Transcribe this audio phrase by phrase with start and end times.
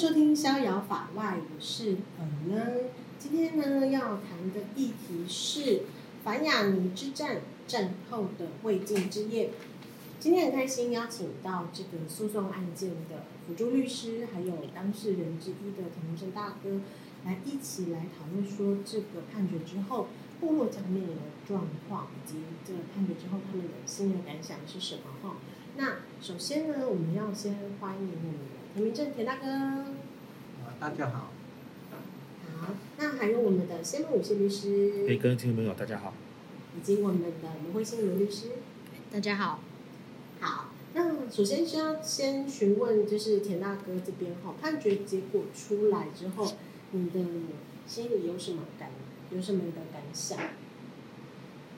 [0.00, 2.88] 收听《逍遥法外》，我是尔呢。
[3.18, 5.82] 今天呢要谈的议题是
[6.24, 9.50] 反亚尼之战战后的未竟之夜。
[10.18, 16.80] 今天很开心邀请到这个诉讼案件的辅助律师，还有当事人之一的田明正大哥，
[17.26, 20.08] 来一起来讨论说这个判决之后
[20.40, 25.36] 部落家面临的状况，以及这个判决之后他们的心得感想是什么哈。
[25.76, 28.34] 那首先呢，我们要先欢迎我们
[28.70, 29.46] 的田明正田大哥。
[29.48, 31.30] 啊，大家好。
[32.60, 34.90] 好，那还有我们的仙木武谢律师。
[35.20, 36.14] 各位听众朋友，大家好。
[36.76, 38.50] 以及我们的卢慧欣卢律师。
[39.10, 39.60] 大家好。
[40.40, 46.52] 好，那首先需要先询问，就是田大哥这边哈，判决结果出来之后，
[46.92, 47.20] 你的
[47.86, 48.90] 心里有什么感，
[49.30, 50.38] 有什么的感想？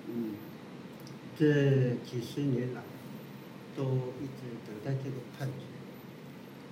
[0.08, 0.34] 嗯，
[1.38, 2.82] 这几十年来。
[3.74, 5.54] 都一直等待这个判决，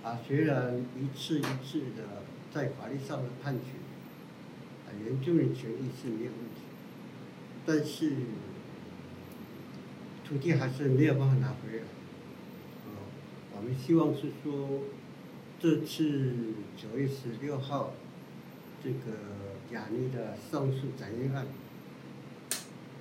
[0.02, 3.72] 啊，虽然一次一次的在法律上的判决，
[4.86, 6.62] 啊，原住民权益是没有问题，
[7.66, 8.16] 但是
[10.26, 11.82] 土地还是没有办法拿回来。
[12.86, 13.04] 啊，
[13.56, 14.80] 我们希望是说，
[15.60, 17.92] 这次九月十六号
[18.82, 18.96] 这个
[19.72, 21.46] 亚尼的上诉展愿案，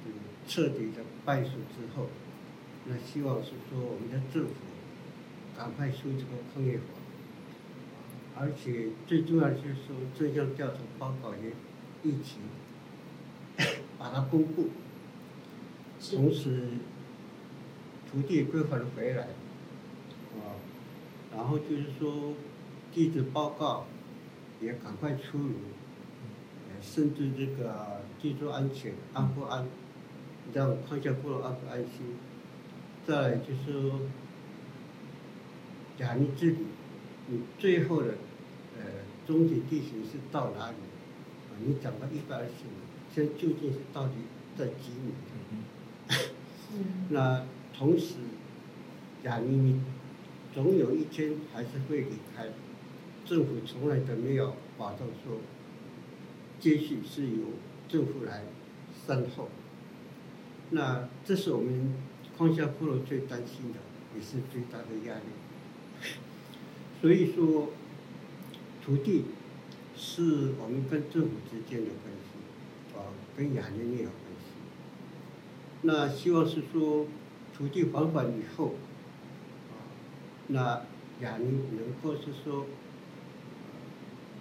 [0.06, 0.12] 嗯，
[0.46, 2.10] 彻底的败诉之后。
[2.86, 4.54] 那希望是说，我们的政府
[5.60, 6.84] 赶快修这个抗业法，
[8.40, 11.52] 而且最重要的就是说，这项调查报告也
[12.02, 12.38] 一起
[13.98, 14.70] 把它公布，
[16.00, 16.70] 同时
[18.10, 19.24] 土地归还回来，
[20.38, 20.56] 啊，
[21.36, 22.32] 然后就是说
[22.94, 23.86] 地质报告
[24.62, 25.56] 也赶快出炉，
[26.82, 29.68] 甚至这个居住安全安不安，
[30.54, 32.16] 让矿下部落安不安心。
[33.06, 33.92] 再就是
[36.00, 36.58] 说，亚尼治理，
[37.28, 38.16] 你最后的
[38.78, 38.86] 呃
[39.28, 40.78] 终极地形是到哪里？
[41.50, 42.72] 啊，你讲到一百二十米，
[43.14, 44.14] 现在究竟是到底
[44.58, 45.14] 在几米？
[46.72, 47.46] 嗯、那
[47.78, 48.16] 同时，
[49.24, 49.82] 亚尼你
[50.54, 52.48] 总有一天还是会离开，
[53.26, 55.38] 政府从来都没有保证说，
[56.60, 57.44] 接续是由
[57.88, 58.44] 政府来
[59.06, 59.50] 善后。
[60.70, 61.94] 那这是我们。
[62.38, 63.80] 矿下部落最担心的，
[64.16, 65.24] 也是最大的压力。
[67.02, 67.70] 所以说，
[68.84, 69.26] 土地
[69.96, 74.46] 是我们跟政府之间的关系，啊，跟亚尼也有关系。
[75.84, 77.08] 那希望是说，
[77.56, 78.76] 土地还款以后，
[79.72, 79.88] 啊，
[80.48, 80.82] 那
[81.22, 81.46] 亚尼
[81.78, 82.66] 能够是说，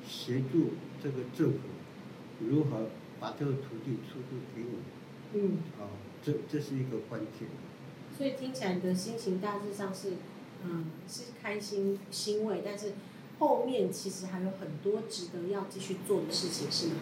[0.05, 0.71] 协助
[1.03, 1.59] 这个政府
[2.41, 2.89] 如何
[3.21, 4.79] 把这个土地出租给你。
[5.35, 5.59] 嗯。
[5.81, 5.87] 啊，
[6.21, 7.47] 这这是一个关键。
[8.17, 10.15] 所以听起来你的心情大致上是，
[10.65, 12.95] 嗯，是开心欣慰，但是
[13.39, 16.95] 后面其实还有很多值得要继续做的事情，是吗？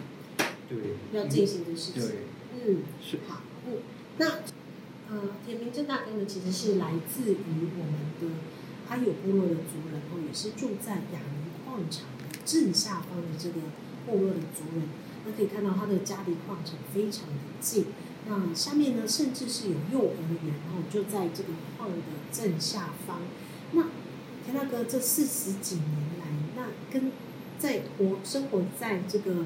[0.69, 0.77] 对。
[1.13, 2.01] 要进行的事情。
[2.01, 2.17] 对。
[2.53, 2.83] 嗯。
[3.01, 3.17] 是。
[3.27, 3.41] 好。
[3.65, 3.79] 嗯。
[4.17, 4.25] 那，
[5.09, 7.37] 呃，田明正大哥呢，其实是来自于
[7.77, 8.37] 我们的
[8.89, 13.61] 阿友部落的族人，然后也是住在亚尼矿场的正下方的这个
[14.05, 14.89] 部落的族人。
[15.25, 17.87] 那可以看到他的家离矿场非常的近。
[18.27, 20.13] 那下面呢，甚至是有幼儿
[20.43, 21.97] 园，然后就在这个矿的
[22.31, 23.21] 正下方。
[23.71, 23.83] 那
[24.45, 25.85] 田大哥这四十几年
[26.19, 27.11] 来，那跟
[27.59, 29.45] 在活生活在这个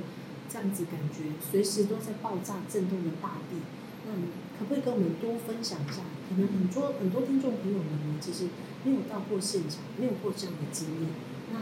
[0.49, 3.57] 这样子感觉随时都在爆炸震动的大地，
[4.05, 4.13] 那
[4.59, 6.01] 可不可以跟我们多分享一下？
[6.29, 8.47] 可能很多很多听众朋友们呢，其实
[8.83, 11.09] 没有到过现场，没有过这样的经验。
[11.53, 11.59] 那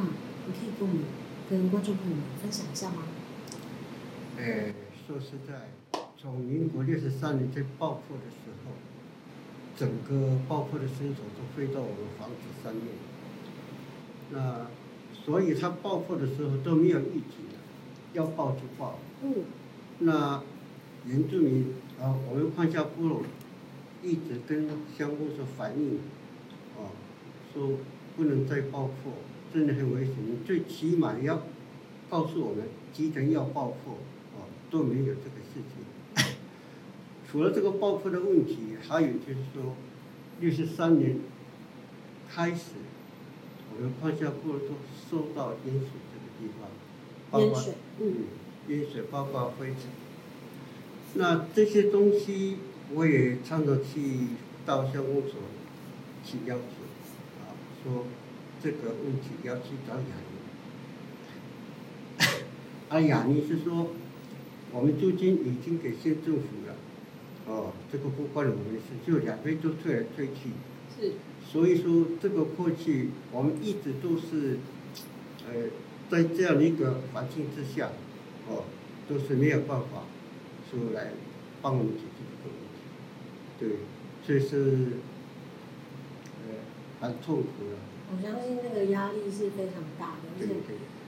[0.47, 1.03] 你可以跟我们
[1.49, 3.03] 跟观众朋友们分享一下吗？
[4.37, 4.73] 哎，
[5.07, 5.69] 说实在。
[6.21, 8.71] 从民国六十三年在爆破的时候，
[9.79, 12.83] 整个爆破的凶手都飞到我们房子上面。
[14.31, 14.67] 那
[15.13, 17.55] 所以他爆破的时候都没有预警的，
[18.11, 18.99] 要爆就爆。
[19.23, 19.35] 嗯。
[19.99, 20.43] 那
[21.05, 23.21] 原住民啊，我们放下部落
[24.03, 24.67] 一直跟
[24.97, 25.99] 乡公所反映，
[26.77, 26.91] 啊，
[27.53, 27.77] 说
[28.17, 29.13] 不能再爆破，
[29.53, 30.13] 真的很危险。
[30.19, 31.41] 你最起码要
[32.09, 33.93] 告诉我们几点要爆破，
[34.35, 35.38] 啊，都没有这个。
[37.31, 39.75] 除了这个爆破的问题，还有就是说，
[40.39, 41.19] 六十三年
[42.27, 42.71] 开始，
[43.71, 44.69] 我们矿下部落都
[45.09, 46.67] 受到淹水这个地方，
[47.29, 48.25] 包括嗯，
[48.67, 49.77] 淹水包括灰尘。
[51.13, 52.57] 那这些东西
[52.95, 54.29] 我也常常去
[54.65, 55.33] 到乡公所
[56.25, 56.63] 去要求，
[57.41, 57.53] 啊，
[57.83, 58.05] 说
[58.63, 60.01] 这个问题要去找雅
[62.17, 62.25] 尼。
[62.89, 63.91] 啊，雅尼是说，
[64.71, 66.73] 我们租金已经给县政府了。
[67.49, 70.51] 哦，这个不关我们的事，就两边都推来推去。
[70.95, 71.13] 是。
[71.51, 74.59] 所以说，这个过去我们一直都是，
[75.47, 75.65] 呃，
[76.11, 77.89] 在这样的一个环境之下，
[78.47, 78.65] 哦，
[79.09, 80.05] 都是没有办法
[80.69, 81.09] 说来
[81.59, 82.85] 帮我们解决这个问题，
[83.57, 83.81] 对，
[84.23, 84.99] 所以是
[86.45, 86.61] 呃
[87.01, 87.81] 很痛苦的。
[88.13, 90.53] 我相信那个压力是非常大的，而且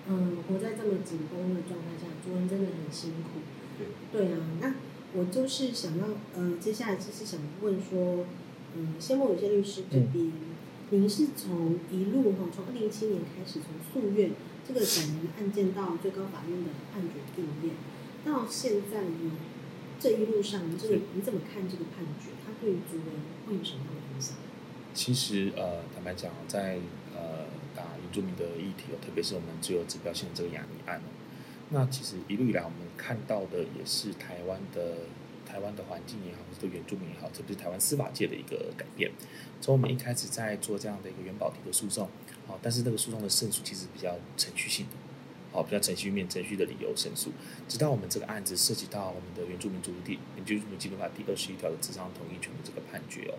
[0.10, 3.46] 嗯，活在这么紧绷的状态下，主人真的很辛苦。
[3.78, 3.86] 对。
[4.12, 4.74] 对啊，那
[5.14, 8.26] 我就是想要呃，接下来就是想问说，
[8.76, 10.26] 嗯，谢孟玮宪律师这边。
[10.26, 10.32] 嗯
[10.94, 14.32] 您是从一路哈，从二零一七年开始，从诉愿
[14.68, 17.72] 这个感人的案件到最高法院的判决定谳，
[18.26, 19.32] 到现在呢，
[19.98, 22.32] 这一路上，这个你怎么看这个判决？
[22.46, 23.06] 它对于族人
[23.48, 24.36] 会有什么样的影响？
[24.94, 26.80] 其实呃，坦白讲，在
[27.16, 31.02] 呃打原住民的议题，特别是我们最有指标性的这个亚泥案，
[31.72, 34.98] 那其实一路以来我们看到的也是台湾的。
[35.44, 39.12] 台湾的环境也好，或者原住民也好，特别是台湾司法界的一个改变。
[39.60, 42.08] 从我们一开始在做这样的一个元宝题的诉讼，
[42.48, 44.92] 好，但是那个诉讼的胜诉其实比较程序性的，
[45.52, 47.32] 好，比较程序面程序的理由胜诉。
[47.68, 53.36] 直到我们这个案子涉及到我们的原住民族地原住民基本法第二十一条的智商同意权的这个判决哦。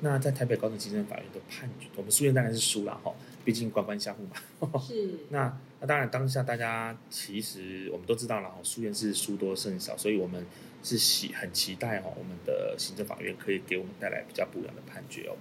[0.00, 3.14] 那在台北高等行政法院的判决，我们诉愿当然是输了哈，
[3.44, 4.80] 毕竟官官相护嘛。
[4.82, 5.20] 是。
[5.28, 10.46] 那那当然当下大家其实我们都知道了哈，诉愿是输多胜少，所以我们。
[10.84, 15.36] 是喜很期待哈，我们的行政法院可以给我们带来比较不一样的判决哦。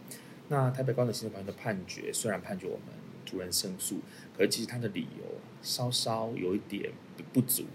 [0.49, 2.85] 那台北高等行政法院的判决虽然判决我们
[3.25, 4.01] 族人胜诉，
[4.37, 5.25] 可是其实他的理由
[5.63, 6.91] 稍稍有一点
[7.33, 7.65] 不足。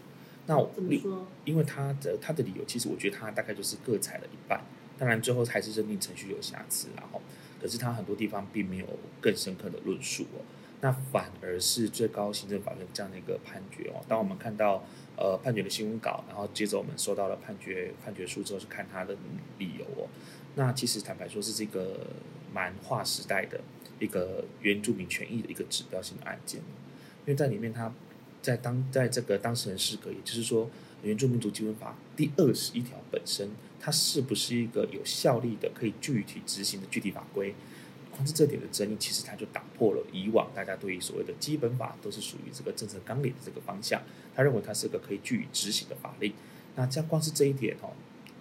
[0.47, 0.73] 那我
[1.45, 4.61] 因为他的他的理由，其实我觉得他大概就是各采了一半，
[4.97, 7.21] 当然最后还是认定程序有瑕疵，然后
[7.61, 8.87] 可是他很多地方并没有
[9.21, 10.39] 更深刻的论述哦。
[10.81, 14.85] 那反而是最高行政法院这样的一个判决哦，当我们看到。
[15.19, 19.17] 呃，判决的新闻稿，然后接着我们收到了判决判决书之后，是看他的
[19.57, 20.07] 理由哦。
[20.57, 22.07] 那其实坦白说，是这个
[22.53, 23.59] 蛮划时代的
[23.99, 27.91] 一个原住民权益的一个指标性的案件，因为在里面，他
[28.43, 30.69] 在当在这个当事人适格，也就是说，
[31.03, 33.49] 原住民族基本法第二十一条本身，
[33.81, 37.55] 它是不是一个有效力的、可以具体执行的具体法规？
[38.17, 44.03] 光是这点的争议，其实它就打破了以往大家对于所谓的基本法都是属于这个政策纲领的这个方向。
[44.35, 46.33] 他认为它是个可以据以执行的法令。
[46.75, 47.93] 那这样光是这一点哦，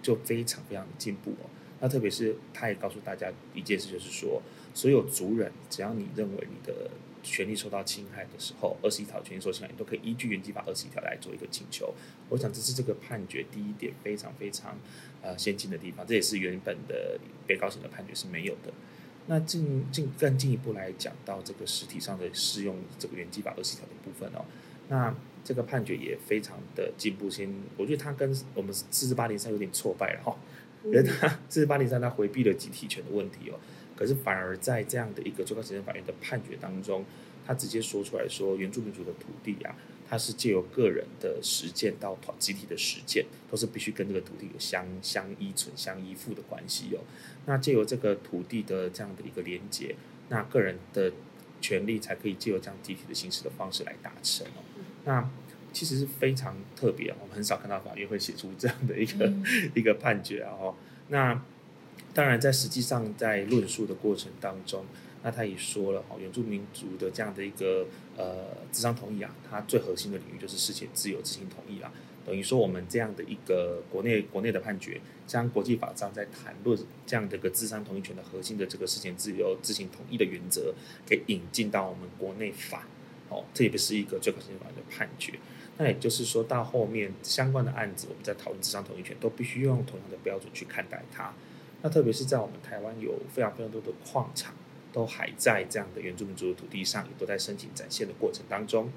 [0.02, 1.48] 就非常非常的进步哦。
[1.80, 4.42] 那特别是他也告诉大家一件事，就是说，
[4.74, 6.90] 所有族人只要你认为你的
[7.22, 11.92] 权利受到侵害的时候，二十一条权利受侵害，你都可以依据原基法二十一条来做一个请求。
[12.30, 14.78] 我想这是这个判决第一点非常非常
[15.20, 18.72] 呃先进的地方，这也是原本的被告型的判决是没有的。
[19.26, 24.44] 那进进更进一步来讲到这个实体上的适用这个原基法二十条的部分哦，
[24.88, 25.14] 那
[25.44, 30.36] 这个判决也非常的进步性，我觉得他跟我们四四八零三有点挫败了哈，
[30.84, 33.58] 因为他四四八零三他回避了集体权的问题哦，
[33.96, 37.04] 可是反而在这样的一个最高行政法院的判决当中，
[37.46, 39.74] 他直接说出来说原住民族的土地啊。
[40.08, 47.00] 它是借由个人的实践到团集体的实践，都是必须跟这个土地有相相依存、相依附的关系哦。
[47.46, 49.96] 那借由这个土地的这样的一个连接，
[50.28, 51.12] 那个人的
[51.60, 54.62] 权利才可以借由这样集体的形式的方式来达成哦。
[55.04, 55.28] 那
[55.72, 59.44] 其实是非常特别，我们很少看到法院会写出这样的一个、嗯、
[59.74, 60.74] 一个判决哦。
[61.08, 61.42] 那
[62.14, 64.84] 当然，在实际上在论述的过程当中。
[65.26, 67.84] 那他也说了，哦，原住民族的这样的一个
[68.16, 71.92] 呃，智商同意啊，它最核心的领域就是事前自由知情同意啊。
[72.24, 80.72] 等于说，我们这样的一个国内国内的判决，将国际法上在谈论这样的一个智商同意权的核心的这个事前自由知情同意的原则，
[81.04, 82.86] 给引进到我们国内法，
[83.28, 85.32] 哦，这也不是一个最高行政法院的判决。
[85.76, 91.34] 那也就是说到后面相关的案子，我们在讨论智商同意权，都必须用同样的标准去看待它。
[91.82, 94.54] 那特别是在我们台湾有非常非常多的矿场。
[94.96, 98.90] 都还在这样的原住民族的土地上，也都在申请展现的过程当中。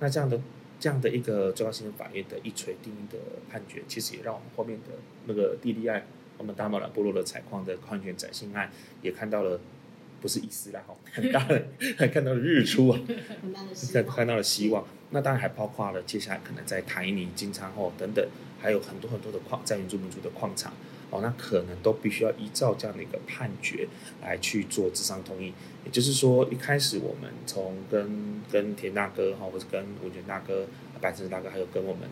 [0.00, 0.38] 那这样的
[0.78, 3.16] 这样的一个最高行政法院的一锤定音的
[3.50, 8.70] 判决，其实也让我们后面的那个地利案，我们大马兰部落的采矿的矿权展现案，
[9.00, 9.58] 也看到了
[10.20, 13.00] 不是一丝啦，很大的， 还看到了日出啊，
[13.94, 14.86] 看看到了希望。
[15.08, 18.22] 那当然还包括了接下来可能在台泥、金昌后等等，
[18.60, 20.74] 还有很多很多的矿在原住民族的矿场。
[21.10, 23.86] 哦，那可能都必须要依照这样的一个判决
[24.22, 25.52] 来去做智商同意。
[25.84, 30.66] 也就是说，一开始我们从跟跟田大哥哈，或者跟文权大哥、
[31.00, 32.08] 白石大哥，还有跟我们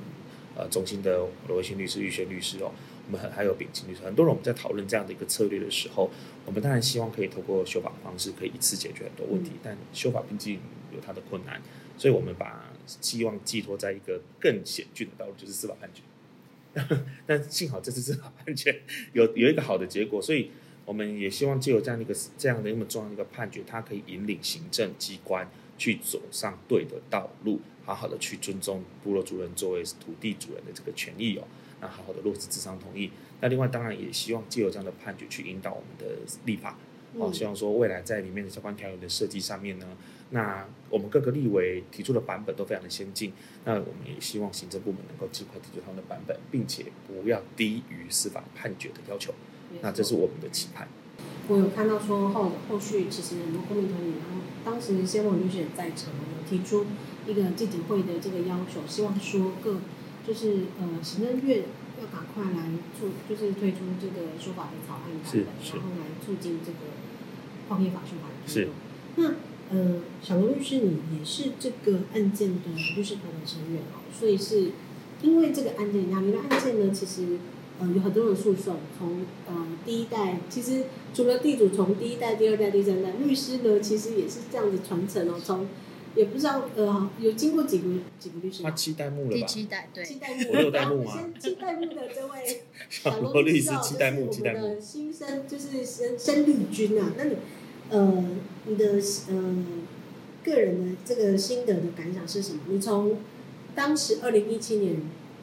[0.56, 2.70] 呃中心的罗维新律师、玉轩律师哦，
[3.06, 6.08] 我们还还有秉清律师，很多人我们在讨论这样的一个策略的时候，
[6.46, 9.50] 我们当然希望可以透过修法的方式，可以一次解决很多问题。
[9.54, 10.60] 嗯、但修法毕竟
[10.94, 11.60] 有它的困难，
[11.98, 16.00] 所以我们把希望寄托在一个更险峻的道路，就是司法判决。
[17.26, 20.50] 但幸好这次司法判决有有一个好的结果，所以
[20.84, 31.44] 我们也希望借由这样的一个这样的那么重要的一个判决，它可以引领行政机关去走上对的道路，好好的去尊重部落族人作为土地主人的这个权益哦，
[31.80, 33.10] 那好好的落实智商同意。
[33.40, 36.78] 那另外当然也希望借由这样的判决去引导我们的立法，
[37.14, 39.86] 哦，希望说未来在里面的相关条文的设计上面呢，
[40.34, 43.32] 那我们各个立委提出的版本都非常的先进，
[43.64, 49.32] 那我们也希望行政部门能够尽快提出他们的版本，并且不要低于司法判决的要求，
[49.80, 50.88] 那这是我们的期盼。
[51.46, 56.84] 我有看到说后后续其实很多公民团体，然后当时谢孟律师也在场，有提出
[57.28, 59.78] 一个记者会的这个要求，希望说各
[60.26, 61.62] 就是呃行政院
[62.00, 66.78] 要赶快来促，就是推出这个修法的草案版本，然后来促进这个
[67.68, 68.74] 矿业法修法的推动。
[69.16, 74.70] 那呃，小罗律师，你也是这个案件的律师团的成员哦，所以是
[75.20, 77.38] 因为这个案件，雅尼的案件呢，其实。
[77.76, 85.40] 呃，有很多人诉讼，从呃第一代，其实除了地主，从第一代、第二代、第三代，律师呢，其实也是这样子传承哦。
[85.44, 85.66] 从
[86.14, 87.88] 也不知道呃，有经过几个
[88.20, 88.62] 几个律师？
[88.62, 89.34] 他七代目了吧？
[89.34, 91.24] 第七代对，七代目，六代目啊。
[91.40, 94.76] 七代目的这位小罗律师，七代目，七代目。
[94.80, 97.34] 新生就是生生力军啊，那你
[97.96, 98.24] 呃，
[98.66, 98.94] 你的
[99.28, 99.64] 呃
[100.42, 102.60] 个人的这个心得的感想是什么？
[102.68, 103.18] 你从
[103.74, 104.96] 当时二零一七年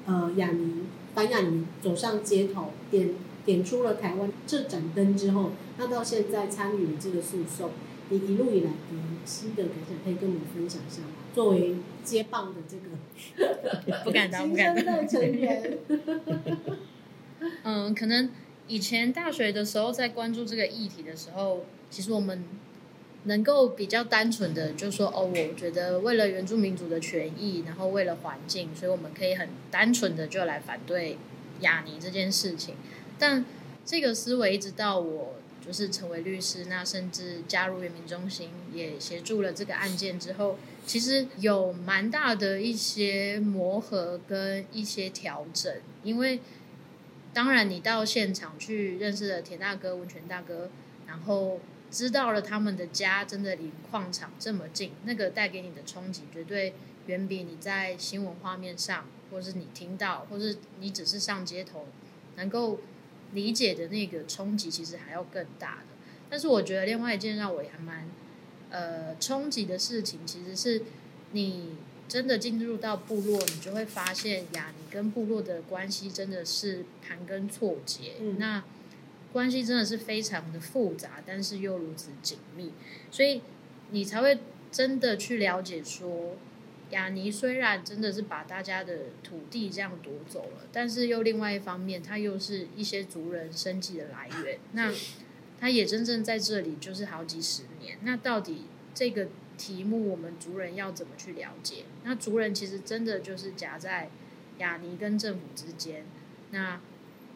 [0.05, 0.83] 呃亚尼。
[1.13, 3.09] 反亚尼走上街头，点
[3.43, 7.71] 点出了台湾这盏灯之后，那到现在参与了这个诉讼，
[8.07, 8.75] 你一路以来的
[9.25, 11.09] 心得感想可以跟我们分享一下吗？
[11.35, 15.77] 作为接棒的这个 不敢当，不敢当成员。
[17.63, 18.29] 嗯，可能
[18.69, 22.43] 以前大学的时候在关注这个议题的时候，其实我们。
[23.25, 31.19] 能够比较单纯的就说哦，我觉得为了原住民族的权益，然后为了环境，所以我们可以很单纯的就来反对
[31.59, 32.73] 雅尼这件事情。
[33.19, 33.45] 但
[33.85, 40.57] 这个思维一直到我就是成为律师，那甚至加入原民中心，也协助了这个案件之后，
[40.87, 45.71] 其实有蛮大的一些磨合跟一些调整。
[46.01, 46.39] 因为
[47.35, 50.71] 当然你到现场去认识了田大哥、文泉大哥，
[51.05, 51.59] 然后。
[51.91, 56.73] 知道了他们的家真的离矿场这么近，那个带给你的冲击绝对
[57.07, 61.87] 远比你在新闻画面上，或是你听到，或是你只是上街头
[62.37, 62.79] 能够
[63.33, 65.87] 理解的那个冲击，其实还要更大的。
[66.29, 68.09] 但是我觉得另外一件让我也还蛮
[68.69, 70.83] 呃冲击的事情，其实是
[71.33, 71.75] 你
[72.07, 78.13] 真的进入到部落，你就会发现呀，你跟部落的关系真的是盘根错节。
[78.21, 78.63] 嗯、那
[79.31, 82.71] 关系真的是非常的复杂，但是又如此紧密，
[83.09, 83.41] 所以
[83.91, 84.39] 你才会
[84.71, 86.35] 真的去了解说，
[86.89, 94.59] 雅尼虽然真的是把大家的土地这样夺走了，但是又另外一方面，它又是一些族人生计的来源。
[94.73, 94.91] 那
[95.59, 97.97] 他也真正在这里就是好几十年。
[98.01, 101.85] 那到底这个题目，我们族人要怎么去了解？
[102.03, 104.09] 那族人其实真的就是夹在
[104.57, 106.03] 雅尼跟政府之间，
[106.51, 106.81] 那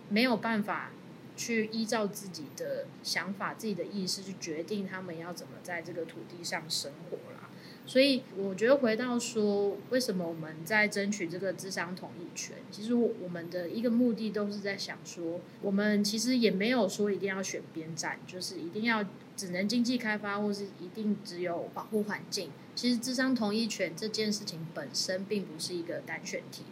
[0.10, 0.92] 没有办法。
[1.36, 7.50] 去依照自己的想法、自己的意识去决定他们要怎么在这个土地上生活啦。
[7.88, 12.56] 所以我觉得回到说，为什么我们在争取这个智商同意权？
[12.72, 19.06] 其实我们的一个目的都是在想说，我们其实也没有说一定要选边站，就是一定要
[19.38, 22.50] 只能经济开发，或是一定只有保护环境。
[22.74, 26.64] 其实智商同意权这件事情本身并不是一个单选题，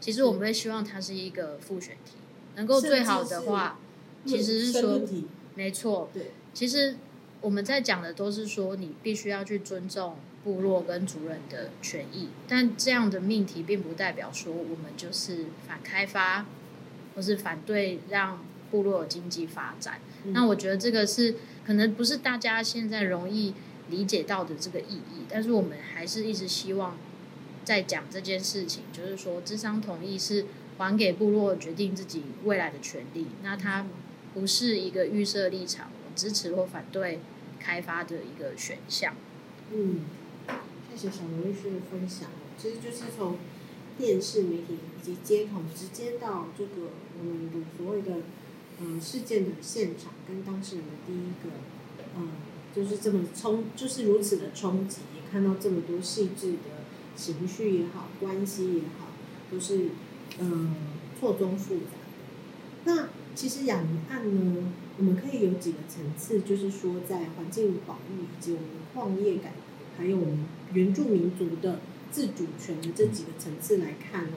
[0.00, 2.14] 其实我们会希望它是一个复选题，
[2.56, 3.78] 能够最好的话。
[4.24, 5.00] 其实是说，
[5.54, 6.30] 没错，对。
[6.54, 6.96] 其实
[7.40, 16.46] 我们在讲的都是说，你必须要去尊重部落跟族人的权益，但这样的命题并不代表说我们就是反开发，
[17.14, 20.00] 或是反对让部落有经济发展。
[20.24, 20.32] 嗯。
[20.32, 21.36] 那我觉得这个是
[21.66, 23.54] 可能不是大家现在容易
[23.90, 26.96] 理解到的这个意义，但是我们还是一直希望
[27.64, 33.26] 在讲这件事情，就是说，智商同意是还给部落决定自己未来的权利。
[33.42, 33.86] 那他。
[34.34, 37.20] 不是一个预设立场，我支持或反对
[37.60, 39.14] 开发的一个选项。
[39.72, 40.00] 嗯，
[40.90, 42.28] 谢谢小罗律师的分享。
[42.58, 43.38] 其实就是从
[43.98, 48.22] 电视媒体以及街头直接到这个我们的所谓的
[48.80, 51.54] 嗯、事件的现场，跟当事人的第一个
[52.16, 52.30] 嗯、
[52.74, 56.58] 就是这么冲，就是如此的冲击，看到这么多细致的
[57.16, 59.08] 情绪也好，关系也好，
[59.50, 59.90] 都是
[60.40, 60.74] 嗯、
[61.20, 61.92] 错综复杂。
[62.84, 74.36] 那其实雅尼案呢，我们可以有几个层次，就是说在环境保护以及我们矿业改革，还有我们原住民族的自主权的这几个层次来看哦。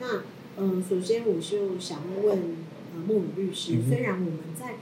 [0.00, 0.22] 那
[0.56, 2.38] 嗯、呃，首先我就想问
[2.94, 4.74] 呃孟伟律师，虽然我们在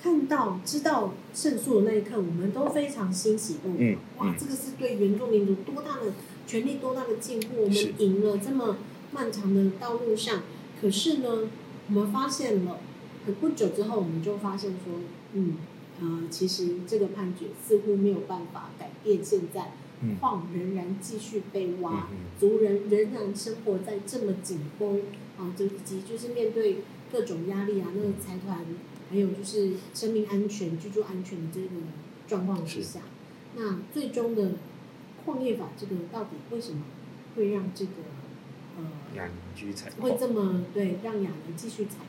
[0.00, 3.74] 看到知道胜诉的那一刻，我们都非常欣喜不已。
[3.78, 6.12] 嗯，哇，这个是对原住民族多大的
[6.46, 7.62] 权利，多大的进步！
[7.62, 8.76] 我们赢了这么
[9.12, 10.42] 漫长的道路上，
[10.80, 11.50] 可是呢，
[11.88, 12.87] 我们发现了，很
[13.40, 15.00] 不久之后，我们就发现说，
[15.32, 15.56] 嗯，
[16.00, 19.72] 呃，其实这个判决似乎没有办法改变现在。
[20.20, 22.06] 矿仍然继续被挖，
[22.38, 25.02] 族人仍然生活在这么紧绷
[25.36, 28.64] 啊，就以及就是面对各种压力啊，那个财团
[29.10, 31.68] 还有就是生命安全、居住安全的这个
[32.28, 33.00] 状况之下，
[33.56, 34.52] 那最终的
[35.24, 36.84] 矿业法这个到底为什么
[37.34, 37.90] 会让这个
[38.76, 38.84] 呃
[39.16, 39.90] 亚泥继续采？
[39.98, 42.07] 会这么对让亚泥继续采矿？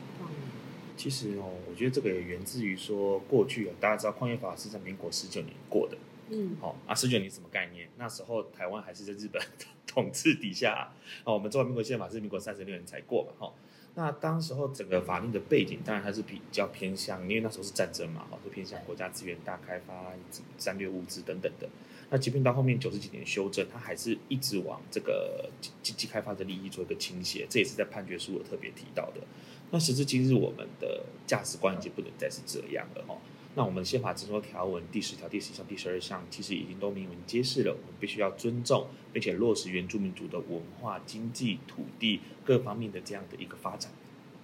[1.00, 5.96] 其实哦，我觉得这个也源自于说过去啊，大家知道矿业法是在民国十九年过的。
[6.28, 7.88] 嗯，好、哦、啊，十九年什么概念？
[7.96, 9.42] 那时候台湾还是在日本
[9.86, 10.92] 统治底下啊。
[11.24, 13.32] 哦，我们中华民国宪法是民国三十六年才过嘛。
[13.38, 13.52] 哈、哦，
[13.94, 20.12] 那当时候整个法律的背景，当然它是比较偏向，因为那时候是战争嘛，哈、哦，就偏向国家资源大开发、
[20.58, 21.66] 战略物资等等的。
[22.10, 25.48] 那即便到后面九十几年修正，它还是一直往这个
[25.80, 29.22] 经济开发的利益做一个倾斜，这也是在判决书有特别提到的。
[29.70, 33.18] 那时至今日，我们的价值观已经不能再是这样了，哦。
[33.56, 43.90] 那我们宪法之中的条文第十条、第十一项、第十二项，其实已经都明文揭示了，我们必须要尊重并且落实原住民族的文化、经济、土地各方面的这样的一个发展。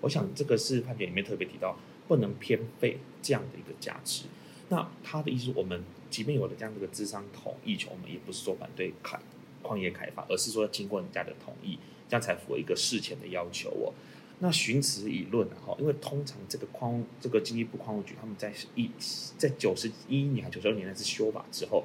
[0.01, 1.77] 我想这个是判决里面特别提到，
[2.09, 4.25] 不能偏废这样的一个价值。
[4.69, 9.17] 那他的意思，我们即便有了这样的一个咨商同意权，我们也不是说反对开
[9.63, 11.79] 矿业开发，而是说要经过人家的同意，
[12.09, 13.95] 这样才符合一个事前的要求哦。
[14.39, 18.91] 那循此以论哈，因为通常这个矿这个经济部矿务局他们在一
[19.39, 21.85] 在九十一年还九十二年那次修法之后，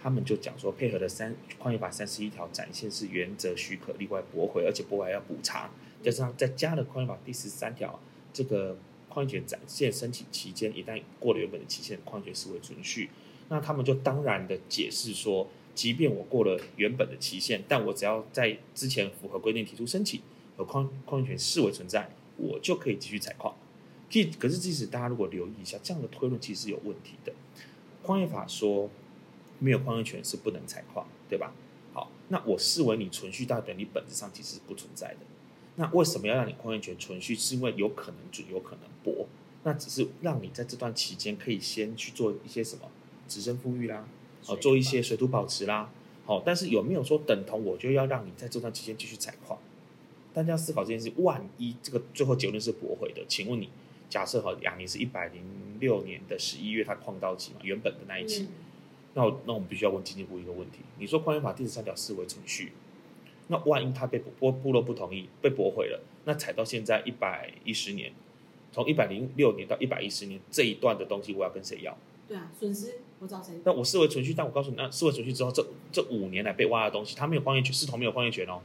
[0.00, 5.68] 他们就讲说配合的三矿业法三十一条展现是原则许可例外驳回，而且驳回还要补偿，
[6.00, 7.98] 加上再加了矿业法第十三条，
[8.32, 8.78] 这个
[9.08, 13.10] 矿业权展现申请期间一旦过了原本的期限，矿权视为存续。
[13.48, 20.20] 那他们就当然的解释说，即便我过了原本的期限，但我只要在之前符合规定提出申请。
[20.58, 23.54] 和矿矿权视为存在，我就可以继续采矿。
[24.10, 27.32] 可可是，即使大家如果留意一下，这样的推论其实是有问题的。
[28.02, 28.90] 矿业法说
[29.58, 31.52] 没有矿业权是不能采矿，对吧？
[31.92, 35.18] 好，那我视为你存续，代表你本质上其实是不存在的。
[35.76, 37.36] 那为什么要让你矿业权存续？
[37.36, 39.26] 是因为有可能准，有可能薄。
[39.64, 42.90] 那只是让你在这段期间可以先去做一些什么，
[43.28, 44.08] 直升富裕啦，
[44.46, 45.90] 哦，做一些水土保持啦。
[46.24, 49.58] 好，但是有没有说等同我就要让你在这段期间继续采矿？
[50.38, 53.68] 大家思考这件事，万一这个最后结论是驳回的，请问你，
[54.08, 55.42] 假设哈亚尼是一百零
[55.80, 58.48] 六年的十一月它矿到期嘛，原本的那一期，嗯、
[59.14, 62.70] 那我那我们必须要问经济部一个问题，你说矿业法第十三条视为程序，
[63.48, 68.12] 那万一它被部部落不同意被驳回了，那踩到现在一百一十年，
[68.70, 71.98] 从一百零六年到一百一十年这一段的东西，我要跟谁要？
[72.28, 73.54] 对啊，损失我找谁？
[73.64, 78.60] 那我视为存续，但我告诉你，那视为存续之后，这这五年来被挖的东西，它没有矿业权，视同没有矿业权哦。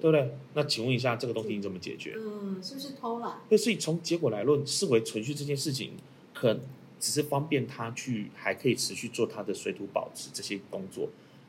[0.00, 0.34] 对不对？
[0.54, 2.16] 那请问一下，这个东西你怎么解决？
[2.18, 3.42] 嗯，是不是偷了？
[3.48, 5.92] 对，所以从结果来论，视为存续这件事情，
[6.34, 6.58] 可
[6.98, 11.08] 只是方便他去，还可以持续做他的水土保持这些工作。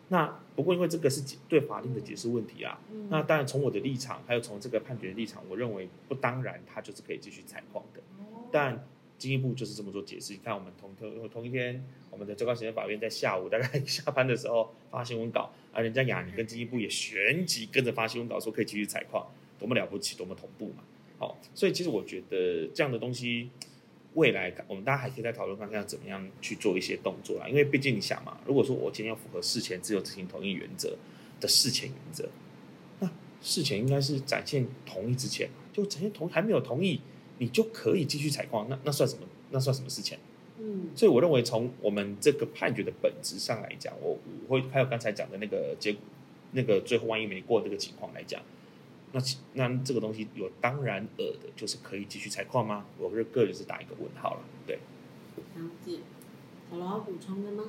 [0.10, 2.80] 那不过因为这个是对法令的解释问题啊。
[2.92, 8.02] 嗯、那当然从我的立场，还有从这个判决的立场，我认为不当然，他就是可以继续采矿的。
[8.20, 8.86] 哦、但
[9.22, 10.34] 经济部就是这么做解释。
[10.34, 15.54] 你看，我们同同同一天，我们的最高行政法院在下午大概 下班的时候发新闻稿。
[15.72, 19.26] 而人家雅尼跟经济部也旋即跟着发新闻稿说可以继续采矿，
[19.60, 20.84] 多么了不起，多么同步嘛！
[21.20, 23.52] 好，所以其实我觉得这样的东西，
[24.16, 27.48] 未来我们大家还可以再讨论看看怎么样去做一些动作啦。
[27.48, 30.98] 因为毕竟你想嘛，如果说我今天要符合事前自由执行同意原则
[31.40, 32.28] 的事前原则，
[33.00, 33.10] 那
[33.42, 37.00] 事前应该是展现同意之前，就展现同还没有同意，
[37.42, 39.24] 你就可以继续采矿，那那算什么？
[39.50, 40.16] 那算什么事情？
[40.60, 46.02] 嗯，所以我认为从我们这个判决的本质上来讲，我我会还有刚才讲的那个结果，
[46.52, 48.40] 那个最后万一没过这个情况来讲，
[49.12, 49.20] 那
[49.54, 52.86] 那这个东西有当然尔的，就是可以继续采矿吗？
[53.00, 54.42] 我个个人是打一个问号了。
[54.68, 54.76] 对，
[55.56, 55.98] 了解。
[56.70, 57.64] 好了，要补充的吗？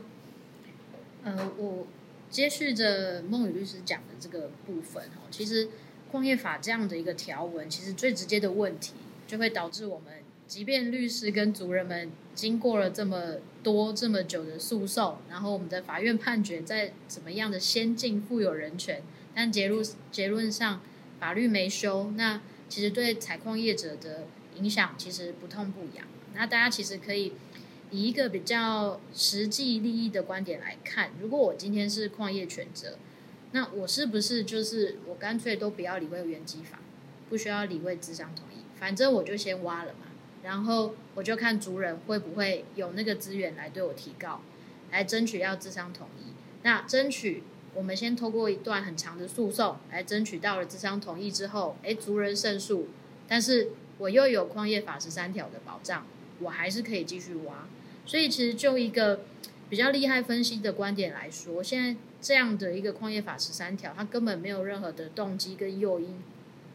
[1.24, 1.86] 呃，我
[2.28, 5.70] 接续着孟宇律师讲的这个部分哦，其实
[6.10, 8.92] 矿业法这样的一个条文，其实最直接的问题
[9.32, 10.12] 就会导致我们。
[10.46, 19.02] 即便律师跟族人们经过了这么多这么久的诉讼，然后我们的法院判决在怎么样的先进富有人权，
[19.34, 20.82] 但结论结论上
[21.18, 26.06] 法律没修，那其实对采矿业者的影响其实不痛不痒。
[26.34, 27.32] 那大家其实可以
[27.90, 32.98] 以一个比较实际利益的观点来看，如果我今天是矿业权者，
[33.52, 36.80] 那我是不是就是我干脆都不要理会原基法，
[37.30, 40.06] 不需要理会咨商同意，反正我就先挖了嘛。
[40.42, 44.40] 然后我就看族人会不会有那个资源来对我提告，
[44.90, 46.32] 来争取要智商统一。
[46.64, 52.88] 那争取，我们先透过一段很长的诉讼来争取到了智商统一之后，诶，族人胜诉，
[53.28, 53.68] 但是
[53.98, 56.04] 我又有矿业法十三条的保障，
[56.40, 57.68] 我还是可以继续挖。
[58.04, 59.20] 所以其实就一个
[59.70, 66.20] 比较厉害分析的观点来说，现在这样的一个矿业法十三条，它根本没有任何的动机跟诱因，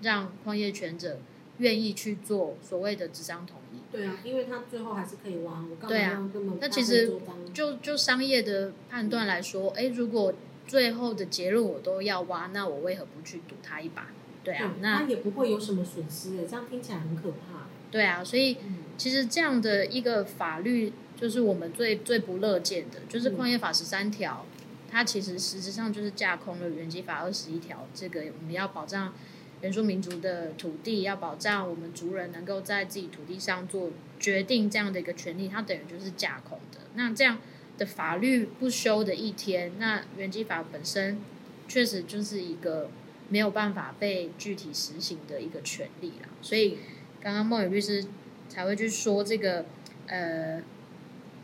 [0.04, 1.20] 让矿业权者。
[1.60, 5.66] 愿意去做所谓的咨商统一，对啊，因为他最后还是可以挖。
[5.88, 6.30] 对啊，
[6.62, 7.12] 那其实
[7.52, 10.34] 就就商业的判断来说，哎、嗯，如果
[10.68, 14.08] 最后的结论我都要挖，那我为何不去赌他一把？
[14.44, 17.68] 对啊，对那他也不会有什么损失的，这样听起来很可怕。
[17.90, 18.58] 对啊，所以
[18.98, 24.46] 其实这样的一个法律，就是我们最最不乐见的，就是矿业法十三条，
[24.92, 29.14] 它其实实质上就是架空了原基法二十一条，这个我们要保障。
[29.62, 36.80] 原住民族的土地要保障我们族人能够在自己土地上做决定这样的一个权利，它等于就是架空的。
[36.94, 37.40] 那这样
[37.78, 41.20] 的法律不修的一天，那原基法本身
[41.68, 42.90] 确实就是一个
[43.30, 46.30] 没有办法被具体实行的一个权利啦。
[46.42, 46.78] 所以
[47.20, 48.06] 刚刚孟宇律师
[48.48, 49.66] 才会去说这个
[50.08, 50.62] 呃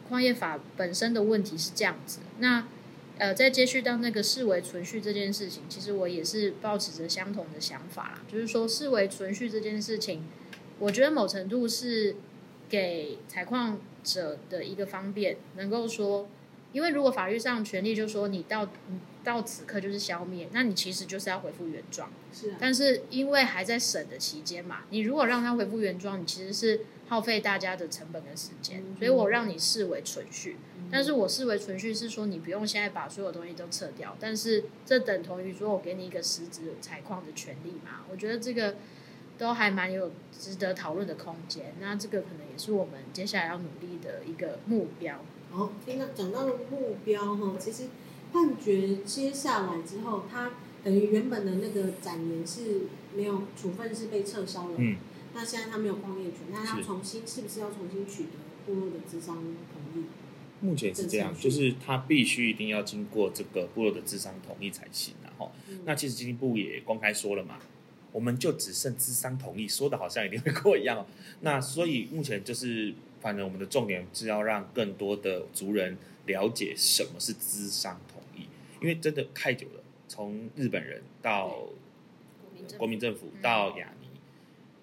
[0.07, 2.19] 矿业法本身的问题是这样子。
[2.37, 2.67] 那
[3.19, 8.21] 呃，再接续到那个视为存续这件事情，其实我也是抱持着相同的想法啦。
[8.31, 10.23] 就是说，视为存续这件事情，
[10.79, 12.15] 我觉得某程度是
[12.67, 16.27] 给采矿者的一个方便，能够说，
[16.73, 22.11] 因为如果法律上权利就说你到你到此刻就是消灭，那你其实就是要恢复原状。
[22.33, 22.57] 是啊。
[22.59, 30.57] 但是因为还在审的期间嘛，你如果让它恢复原状，你其实是耗费大家的成本跟时间，嗯、所以我让你视为存续。
[30.91, 38.05] 但是我视为存续是说，你不用现在把所有东西都撤掉，但是这等同于说我给你一个实质采矿的权利嘛？
[38.11, 38.75] 我觉得这个
[39.37, 41.73] 都还蛮有值得讨论的空间。
[41.79, 45.23] 那这个可能也是我们接下来要努力的一个目标。
[45.53, 47.83] 好，听到讲到了目标哈，其实
[48.33, 50.51] 判决接下来之后，他
[50.83, 52.81] 等于原本的那个展延是
[53.15, 54.75] 没有处分是被撤销了。
[54.77, 54.97] 嗯。
[55.35, 58.29] 那现在他没有矿业权，那他重新是，是不是要重新取得
[58.65, 60.05] 部落的智商同意？
[60.59, 65.51] 目前是这样，就是他必须一定要经过这个部落的智商同意才行，然后，
[65.85, 67.57] 那其实经济部也公开说了嘛，
[68.11, 71.05] 我们就只剩智商同意，说的好像一定会过一样。
[71.41, 78.47] 那所以目前就是，反正我们的重点是要让更多的族人了解什么是资商同意，
[78.81, 81.69] 因为真的太久了，从日本人到
[82.77, 84.07] 国民政府到亚尼，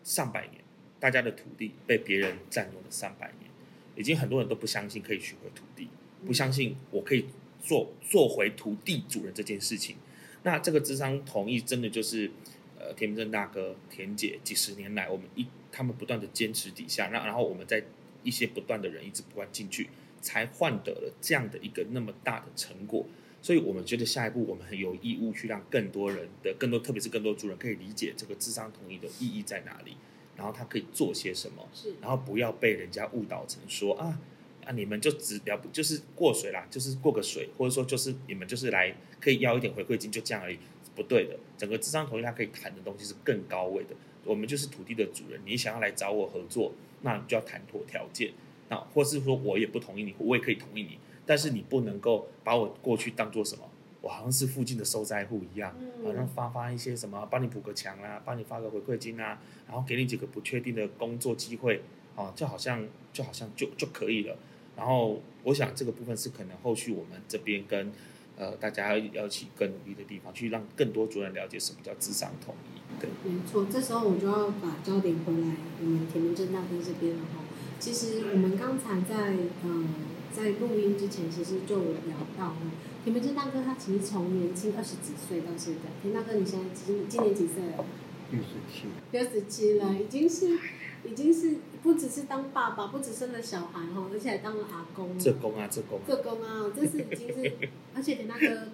[0.02, 0.64] 上百年，
[0.98, 3.50] 大家的土地被别人占用了三百年。
[3.96, 5.88] 已经很多人都不相信可以取回土地，
[6.26, 7.26] 不相信我可以
[7.62, 9.96] 做做回土地主人这件事情。
[10.42, 12.30] 那这个资商同意真的就是，
[12.78, 17.84] 呃，田明正大哥、田姐几十年来我们一他们不断的坚持底下，那然后我们在
[18.22, 19.88] 一些不断的人一直不断进去，
[20.20, 23.06] 才换得了这样的一个那么大的成果。
[23.42, 29.96] 所以我们觉得下一步我们很有义务去让更多人的更多，特别是更多主人可以理解这个智商同意的意义在哪里。
[30.36, 31.68] 然后他可以做些什么？
[31.74, 34.18] 是，然后不要被人家误导成说啊
[34.64, 40.58] 啊，你们就只了不就是过水啦，就是过个水，或者说就是你们就是来可以要一点回馈金，就这样而已，
[40.94, 41.38] 不对的。
[41.58, 43.90] 整个智商同意它可以谈的东西是更高位的。
[44.24, 48.32] 我们就是土地的主人，你想要来找我合作，那你就要谈妥条件。
[48.68, 53.64] 那或是说我也不同意你，我也可以同意你，但是你不能够把我过去当做什么？
[54.00, 61.82] 我好像是附近的受灾户一样，好像发发一些什么，帮你补个墙啊，帮你发个回馈金啊，然后给你几个不确定的工作机会，
[62.16, 64.36] 啊，就好像就好像就就可以了。
[64.74, 67.92] 然后我想这个部分是可能后续我们这边跟
[68.40, 72.80] 呃大家要要去更努力的地方，去让更多族人了解什么叫智商统一。
[72.98, 77.44] 对，没错，这时候我就要把焦点回来我们田明正大哥这边了哈。
[77.78, 79.84] 其实我们刚才在呃
[80.32, 82.56] 在录音之前，其实就有聊到
[83.04, 87.84] 田明正大哥他其实从年轻二十几岁到现在，田大哥你现在今今年几岁了？
[88.32, 88.88] 六十七。
[89.12, 90.58] 六十七了，已经是
[91.04, 95.18] 已经是不只是当爸爸，不只生了小孩哈，而且还当了阿公。
[95.18, 96.00] 这公啊，这公。
[96.06, 97.52] 这公啊，这是已经是，
[97.94, 98.68] 而且田大哥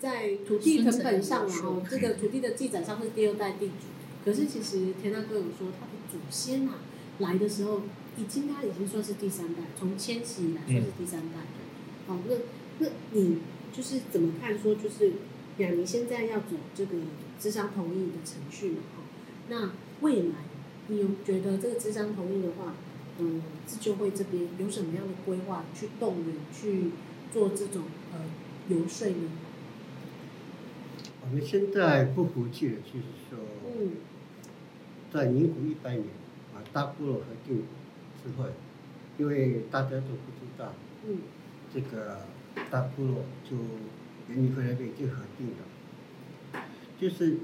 [0.00, 3.72] 在土地成本上啊，哈，这个土地的记载上是第二代地主。
[4.24, 6.74] 可是其实田大哥有说，他的祖先啊
[7.18, 7.82] 来的时候，
[8.16, 11.40] 已经他已经算是第三代，从迁徙以来算是第三代。
[12.06, 12.34] 哦，那
[12.78, 13.38] 那你。
[13.70, 15.12] 就是怎么看说，就是
[15.58, 16.96] 亚泥现在要走这个
[17.38, 18.78] 智商同意的程序嘛？
[18.96, 19.02] 哈，
[19.48, 20.34] 那未来
[20.88, 22.74] 你有觉得这个咨商同意的话，
[23.18, 26.90] 嗯，自救会这边有什么样的规划去动员去
[27.32, 28.20] 做这种呃
[28.68, 29.30] 游说呢？
[31.22, 33.92] 我们现在不服气的就是说，嗯，
[35.12, 36.06] 在民国一百年
[36.54, 37.64] 啊，大部落合定
[38.22, 38.48] 智慧，
[39.18, 40.72] 因为大家都不知道，
[41.06, 41.18] 嗯，
[41.74, 42.22] 这个
[42.70, 43.56] 大部落就
[44.30, 46.62] 人民会那边已经核定了，
[46.98, 47.40] 就是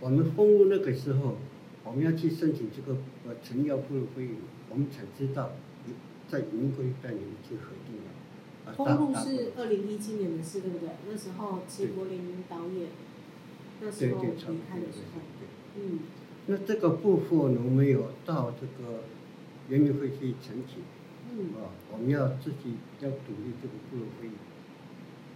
[0.00, 1.38] 我们封路那个时候，
[1.84, 4.30] 我们要去申请这个呃成药部落会议，
[4.70, 5.52] 我们才知道，
[6.28, 8.74] 在民国一代已经核定了。
[8.76, 10.88] 封路是二零一七年的事，对不对？
[11.08, 12.88] 那时候齐柏林导演
[13.82, 14.28] 那时候离
[14.68, 15.20] 开的时候，
[15.76, 16.00] 嗯。
[16.46, 19.04] 那这个部分我们有到这个
[19.68, 20.82] 人民会去申请，
[21.30, 24.32] 嗯，啊，我们要自己要独立这个部落会议，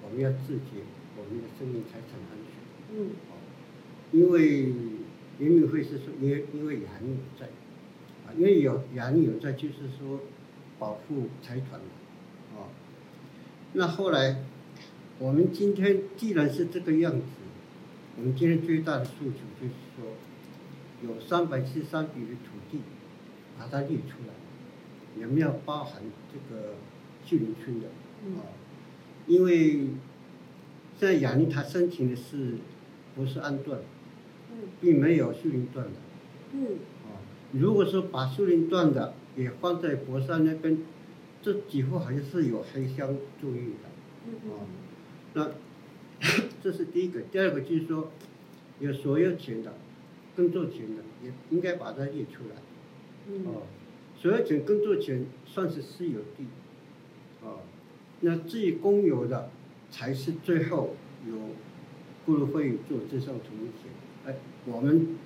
[0.03, 0.85] 我们要自己
[1.17, 2.53] 我们的生命财产安全，
[2.93, 3.33] 嗯，啊，
[4.13, 4.73] 因为
[5.39, 7.47] 原民会是说，因为因为亚尼有在，
[8.27, 10.21] 啊，因为有亚尼有在，就是说
[10.79, 11.81] 保护财团
[12.57, 12.67] 啊。
[13.75, 14.43] 那后来，
[15.19, 17.27] 我们今天既然是这个样子，
[18.17, 20.15] 我们今天最大的诉求就是说，
[21.03, 22.81] 有三百七十三笔的土地，
[23.59, 26.75] 把它列出来，有没有包含这个
[27.25, 27.87] 秀林村的？
[28.41, 28.51] 啊，
[29.29, 29.89] 因为
[30.99, 32.57] 现在亚尼他申请的是
[33.15, 33.81] 不是安段，
[34.81, 35.93] 并没有树林断的。
[36.53, 36.65] 嗯。
[37.05, 37.19] 啊，
[37.53, 40.79] 如果说把树林断的也放在佛山那边。
[41.41, 44.67] 这几乎好像是有黑箱作业的，啊，
[45.35, 45.53] 那
[46.61, 48.11] 这是第一个，第二个就是说，
[48.81, 49.73] 有所有权的，
[50.37, 53.63] 耕作权的也应该把它列出来，哦，
[54.17, 56.49] 所有权、耕作权算是私有地，
[57.47, 57.63] 啊，
[58.21, 59.51] 那至于公有的，
[59.93, 61.35] 才是最后由
[62.27, 63.93] 部落会议做这项同意权，
[64.29, 64.35] 哎，
[64.67, 65.17] 我们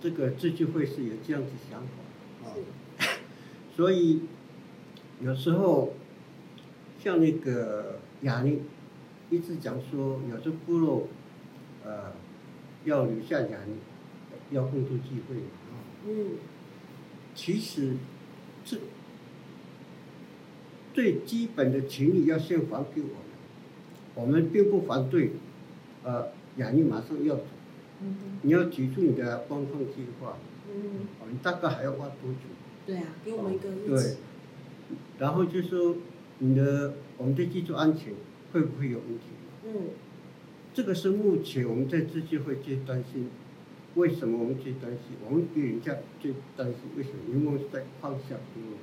[0.00, 2.56] 这个自治会是有这样子想法，啊，
[3.76, 4.22] 所以。
[5.18, 5.94] 有时候，
[7.02, 8.60] 像那个雅尼
[9.30, 11.08] 一直讲说，有些部落，
[11.86, 12.12] 呃，
[12.84, 13.76] 要留下雅尼，
[14.50, 15.80] 要共同聚会啊。
[16.06, 16.32] 嗯。
[17.34, 17.94] 其实，
[18.62, 18.76] 这
[20.92, 23.16] 最基本的情谊要先还给我们，
[24.16, 25.30] 我们并不反对，
[26.04, 27.44] 呃，雅尼马上要走。
[28.02, 28.14] 嗯。
[28.42, 30.38] 你要提出你的官方计划。
[30.68, 31.06] 嗯。
[31.30, 32.48] 你大概还要花多久？
[32.86, 34.16] 对啊，给我们一个日子。
[34.88, 34.96] 对。
[35.18, 35.96] 然后就说
[36.38, 38.12] 你的我们的技术安全
[38.52, 39.24] 会不会有问题？
[39.64, 39.72] 嗯，
[40.72, 43.28] 这个是目前我们在自治会最担心。
[43.96, 45.16] 为什么我们最担心？
[45.26, 47.16] 我们比人家最担心为什么？
[47.28, 48.78] 因为我们在矿下部落，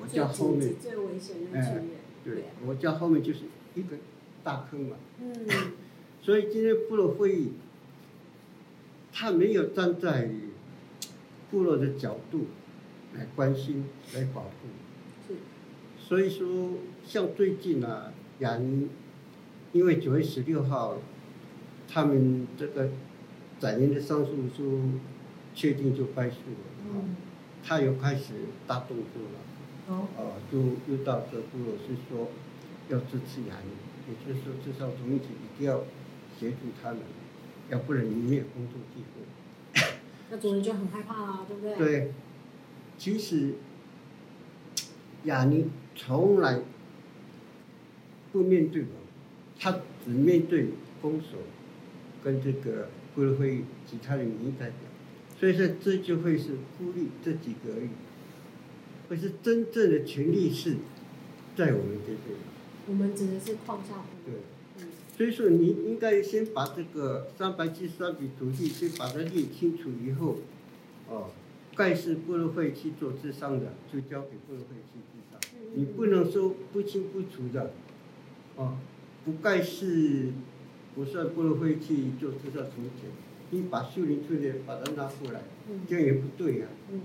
[0.00, 1.82] 我家后面最危险的哎，
[2.24, 3.40] 对，我家后面就是
[3.74, 3.96] 一个
[4.44, 4.96] 大坑嘛。
[5.20, 5.34] 嗯，
[6.22, 7.54] 所以今天部落会议，
[9.16, 10.28] 他没有站在
[11.50, 12.46] 部落的角度
[13.14, 15.36] 来关心、来保护。
[15.96, 16.72] 所以说，
[17.06, 18.88] 像最近啊，雅尼，
[19.72, 20.96] 因为九月十六号，
[21.88, 22.90] 他们这个
[23.60, 24.82] 展人的上诉书
[25.54, 27.16] 确定就败诉了，嗯，
[27.62, 28.34] 他又开始
[28.66, 29.38] 大动作了，
[29.88, 30.58] 哦，啊，就
[30.92, 32.28] 又到这部落是说
[32.90, 33.70] 要支持雅尼，
[34.08, 35.84] 也就是说至少总体一定要
[36.38, 36.98] 协助他们，
[37.74, 39.82] 要不然你没有工作机会。
[40.30, 41.76] 那主人就很害怕啊，对不对？
[41.76, 42.12] 对，
[42.96, 43.54] 其实
[45.24, 45.66] 亚尼。
[45.96, 46.60] 从来
[48.32, 48.88] 不面对我，
[49.56, 51.38] 他只面对公所
[52.20, 54.76] 跟这个部落会议其他的民意代表，
[55.38, 57.90] 所以说这就会是孤立这几个而已，
[59.08, 60.78] 可是真正的权力是
[61.56, 62.36] 在我们这边。
[62.88, 64.08] 我们只能是矿下部。
[64.26, 64.40] 对，嗯，
[65.16, 70.38] 所以说你应该先把这个三百七十三笔土地先把它列清楚以后，
[71.08, 71.30] 哦，
[71.76, 75.40] 盖是不能会去做智商的，就交给不能会去咨商。
[75.74, 77.72] 你不能说不清不楚的，
[78.56, 78.76] 哦，
[79.24, 80.32] 不盖是，
[80.94, 83.10] 不算部落会去做这个重建，
[83.50, 85.42] 你把树林村的把它拿过来，
[85.88, 86.90] 这样也不对呀、啊。
[86.90, 87.00] 嗯。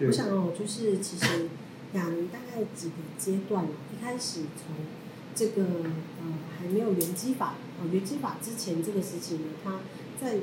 [0.00, 1.48] 我想哦，就是其实
[1.94, 4.74] 亚尼大概几个阶段，一开始从
[5.38, 6.24] 这个呃
[6.58, 9.78] 还没有原基法，呃原基法之前这个时期呢，他
[10.20, 10.38] 在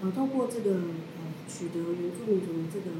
[0.00, 2.96] 呃透过这个呃取得原住民族的这个。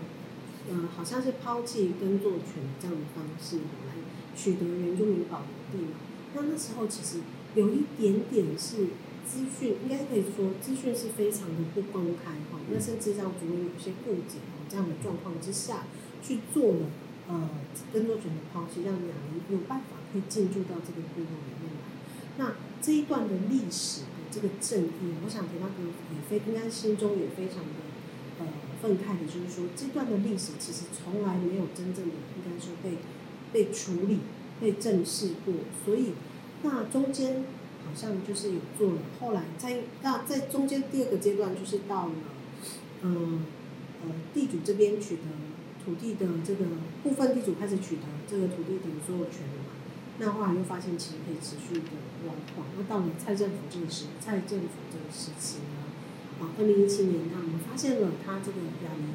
[0.71, 3.57] 呃，好像是抛弃耕作权这样的方式
[3.89, 3.95] 来
[4.37, 5.97] 取得原住民保留地嘛。
[6.35, 7.21] 那那时候其实
[7.55, 8.89] 有一点点是
[9.25, 12.61] 资讯，应该可以说资讯是非常的不公开哈。
[12.71, 15.85] 那甚至让族人有些误解哦，这样的状况之下
[16.23, 16.81] 去做了
[17.29, 17.49] 呃
[17.91, 21.81] 耕作权的抛弃，让亚尼有办法会进驻到这个部落里面来。
[22.39, 27.81] 那这一段的历史的这个正义，我想田大哥也非应该心中也非常的
[28.41, 28.47] 呃。
[28.81, 32.99] 愤慨的就是说，这段的历史其实从来没有真正的应该说被
[33.53, 34.21] 被处理、
[34.61, 35.53] 被正视过，
[35.85, 36.13] 所以
[36.63, 37.43] 那中间
[37.85, 39.01] 好像就是有做了。
[39.19, 42.13] 后来在那在中间第二个阶段，就是到了
[43.03, 43.43] 嗯
[44.05, 45.23] 呃地主这边取得
[45.85, 46.65] 土地的这个
[47.03, 49.68] 部分地主开始取得这个土地的所有权了，
[50.19, 55.89] 那后来又发现其实可以持续的往广，那到了蔡政府这个时蔡政府这个时期呢，
[56.41, 59.15] 啊，二零一七年，那我们发现了他这个亚泥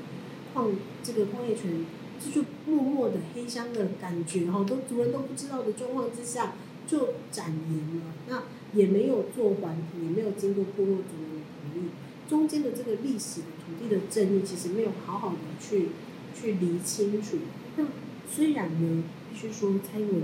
[0.53, 0.71] 矿
[1.03, 1.85] 这个矿业权，
[2.19, 6.53] 就是默默的黑箱的感觉哈，都族人都不知道的状况之下
[6.87, 8.43] 就展延了，那
[8.77, 11.41] 也没有做完，也没有经过部落族人的
[11.73, 11.89] 同意，
[12.29, 15.89] 中间的这个历史的土地的正义其实没有好好的去。
[16.35, 17.37] 去理清楚。
[17.77, 17.85] 那
[18.27, 20.23] 虽然呢，必须说蔡英文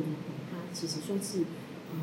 [0.73, 1.39] 其实算是
[1.91, 1.97] 呃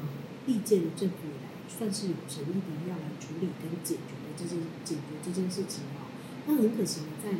[0.47, 6.07] 历届的政府以来，算是有诚意的要来处理跟解决的这件解决这件事情哦。
[6.47, 7.31] 那很可惜呢，在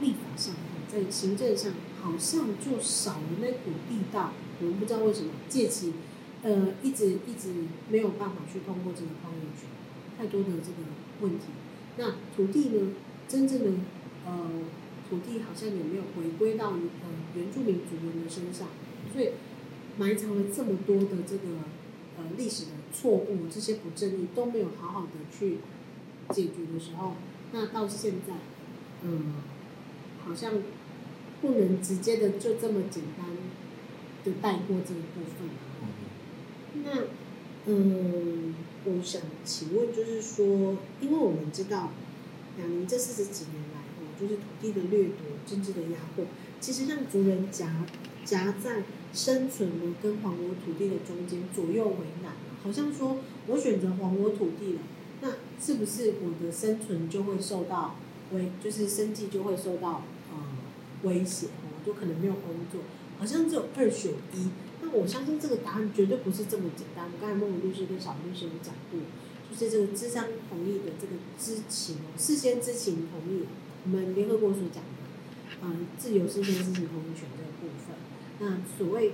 [0.00, 0.54] 立法上，
[0.90, 4.32] 在行政上，好像就少了那股力道。
[4.60, 5.92] 我们不知道为什么，借此
[6.42, 7.52] 呃一直一直
[7.90, 9.68] 没有办法去通过这个矿业权，
[10.16, 10.88] 太多的这个
[11.20, 11.46] 问题。
[11.96, 12.92] 那土地呢，
[13.28, 13.70] 真正的
[14.26, 14.50] 呃。
[15.06, 18.68] 土地好像也没有回归到呃原住民族人的身上，
[19.12, 19.32] 所以
[19.98, 21.48] 埋藏了这么多的这个
[22.18, 25.58] 呃历史的错误，这些不正义都没有好好的去
[26.30, 27.12] 解决的时候，
[27.52, 28.34] 那到现在，
[29.02, 29.34] 嗯，
[30.24, 30.52] 好像
[31.40, 33.26] 不能直接的就这么简单
[34.24, 35.48] 的带过这个部分。
[36.84, 37.04] 那
[37.66, 38.54] 嗯，
[38.84, 41.90] 我想请问就是说，因为我们知道
[42.56, 43.84] 两年这四十几年来。
[44.16, 46.24] 就是土地的掠夺、政治的压迫，
[46.60, 47.84] 其实让族人夹
[48.24, 52.32] 夹在生存呢跟还我土地的中间，左右为难。
[52.62, 54.80] 好像说我选择还我土地了，
[55.20, 57.96] 那是不是我的生存就会受到
[58.32, 60.36] 威，就是生计就会受到呃
[61.02, 61.48] 威胁？
[61.62, 62.80] 我就可能没有工作，
[63.18, 64.50] 好像只有二选一。
[64.82, 67.06] 那我相信这个答案绝对不是这么简单。
[67.06, 68.98] 我刚才孟律师跟小律师有讲过，
[69.50, 73.44] 就是这个智商同意的这个知情，事先知情同意。
[73.84, 77.28] 我们联合国所讲的，嗯、自由事先知情同意权，
[78.38, 79.12] 那所谓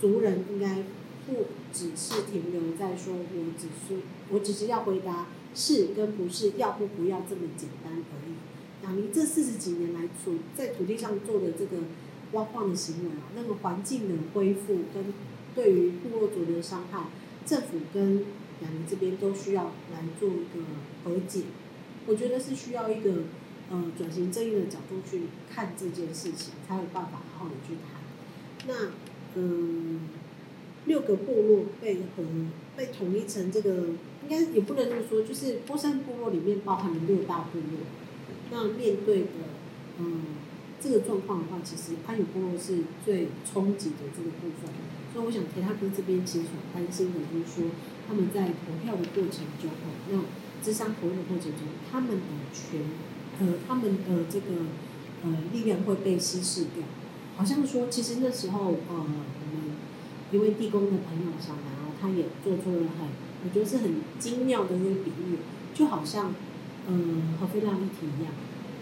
[0.00, 0.84] 族人应该
[1.26, 8.34] 不只是停留在说我只是我只是要回答是跟不是，要不不要这么简单而已。
[8.82, 11.78] 那你这四十几年来所在土地上做的这个
[12.32, 15.12] 挖矿的行为啊，那个环境的恢复跟
[15.54, 17.04] 对于部落族的伤害，
[17.44, 18.20] 政府跟
[18.62, 20.64] 亚泥这边都需要来做一个
[21.04, 21.42] 和解。
[22.06, 23.24] 我觉得是需要一个。
[23.70, 27.91] 呃，转型正义的角度去看这件事情，才有办法好好的去谈。
[28.68, 28.74] 那，
[29.34, 30.00] 嗯，
[30.86, 32.24] 六个部落被和
[32.76, 33.88] 被统一成这个，
[34.22, 37.80] 应该也不能这么说，就是波山部落里面包含了六大部落。
[38.50, 39.28] 那面对的，
[39.98, 40.22] 嗯，
[40.80, 44.70] 这个状况的话，其实潘勇部落是最冲击的这个部分。
[45.12, 47.70] 所以我想，田大哥这边其实所担心的就是说，
[48.08, 49.70] 他们在投票的过程中，
[50.10, 50.20] 那
[50.62, 52.22] 智商投票的过程中，他们的
[52.52, 52.80] 权。
[53.40, 54.46] 呃，他们的这个
[55.24, 56.84] 呃力量会被稀释掉，
[57.36, 59.76] 好像说，其实那时候呃，我们
[60.30, 63.08] 一位地宫的朋友小南哦，他也做出了很，
[63.44, 65.38] 我觉得是很精妙的一个比喻，
[65.74, 66.34] 就好像
[66.86, 66.92] 呃
[67.40, 68.32] 核废料议题一样，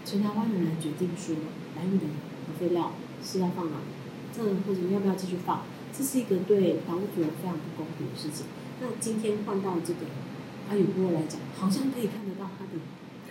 [0.05, 1.35] 全台湾人来决定说，
[1.75, 2.05] 来你的
[2.47, 2.91] 核废料
[3.23, 3.91] 是要放哪里，
[4.35, 5.61] 这或者要不要继续放，
[5.97, 8.45] 这是一个对岛主非常不公平的事情。
[8.81, 9.99] 那今天换到这个
[10.69, 12.79] 阿勇部落来讲，好像可以看得到他的。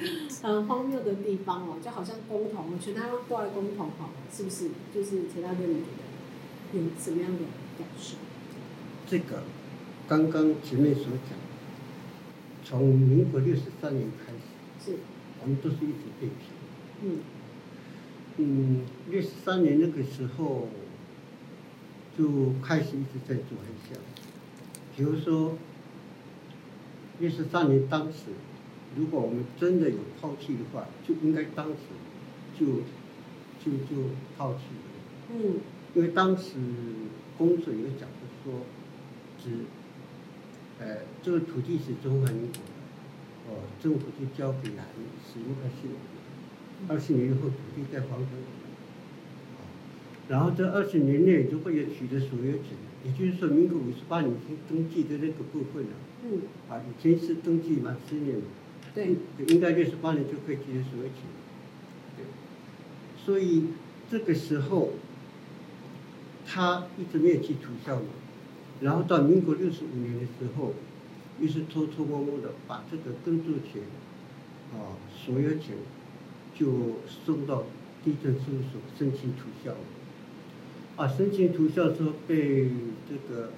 [0.43, 4.71] 很荒谬的地方哦，就好像公投，全台湾过来公投，好，是不是？
[4.95, 5.91] 就是其他的你觉
[6.73, 7.39] 得有什么样的
[7.79, 8.17] 感受？
[9.07, 9.43] 这个
[10.09, 11.39] 刚刚前面所讲，
[12.65, 14.99] 从民国六十三年开始，是，
[15.43, 16.35] 我们都是一直被批。
[17.03, 17.19] 嗯。
[18.39, 20.69] 嗯，六十三年那个时候
[22.17, 24.01] 就开始一直在做很像，
[24.97, 25.59] 比如说
[27.19, 28.33] 六十三年当时。
[28.97, 31.75] 如果我们真的有抛弃的话，就应该当时
[32.59, 32.67] 就
[33.65, 35.35] 就就抛弃了。
[35.35, 35.61] 嗯。
[35.93, 36.55] 因为当时
[37.37, 38.63] 公所有讲的说，
[39.43, 39.51] 只，
[40.79, 45.99] 呃，这个土地是中华民国的，哦，政府就交给亚泥使用二十年，
[46.87, 48.71] 二十年以后土地再还给我们。
[50.29, 54.33] 然后这二十年内如果有取得所有权，也就是说民国五十八年
[54.69, 55.91] 登记的那个部分呢，
[56.23, 56.43] 嗯。
[56.69, 58.37] 啊，以前是登记满十年。
[58.95, 59.17] 对，
[59.47, 61.23] 应该六十八年就可以取得所有权。
[62.17, 62.25] 对，
[63.25, 63.67] 所以
[64.11, 64.91] 这个时候，
[66.45, 68.09] 他一直没有去吐销嘛，
[68.81, 70.75] 然后到民国六十五年的时候，
[71.39, 73.83] 又是偷偷摸摸的把这个耕作权，
[74.75, 75.77] 啊，所有权，
[76.55, 77.65] 就送到
[78.05, 79.75] 地政事务所申请吐销。
[80.97, 82.69] 啊，申请吐销之后被
[83.09, 83.53] 这个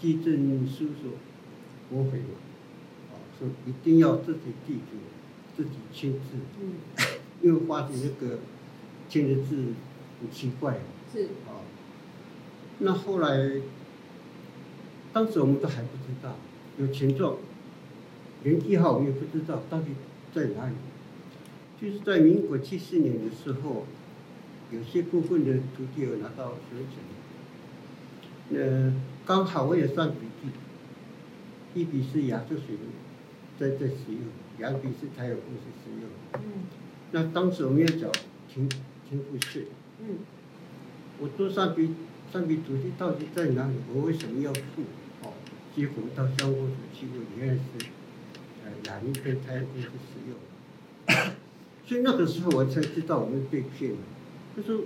[0.00, 1.12] 地政事务所
[1.90, 2.24] 驳回了。
[3.38, 4.96] 说一定要自己地主
[5.56, 6.38] 自己签字，
[7.40, 8.38] 因为发现那个
[9.08, 9.74] 签的字
[10.20, 10.78] 很奇怪。
[11.12, 11.24] 是。
[11.46, 11.62] 啊，
[12.80, 13.60] 那后来，
[15.12, 16.36] 当时我们都还不知道
[16.78, 17.36] 有权状，
[18.44, 19.86] 连地号我们也不知道到底
[20.34, 20.74] 在哪里。
[21.80, 23.86] 就是在民国七四年的时候，
[24.72, 26.98] 有些部分的徒弟有拿到所有权。
[28.50, 28.92] 呃，
[29.24, 32.80] 刚好我也算笔记，一笔是亚洲水利
[33.58, 34.22] 在这使用，
[34.58, 36.08] 两笔是台油公司使用。
[36.34, 36.64] 嗯。
[37.12, 38.10] 那当时我们要找
[38.52, 38.68] 停
[39.08, 39.66] 停付税。
[40.00, 40.18] 嗯。
[41.20, 41.90] 我多三笔
[42.32, 43.74] 三笔土地到底在哪里？
[43.92, 44.82] 我为什么要付？
[45.24, 45.32] 哦，
[45.74, 47.86] 结果到乡公所去问，原来是
[48.64, 50.38] 呃亚泥跟台油公司使用。
[51.84, 53.98] 所以那个时候我才知道我们被骗了，
[54.54, 54.78] 就是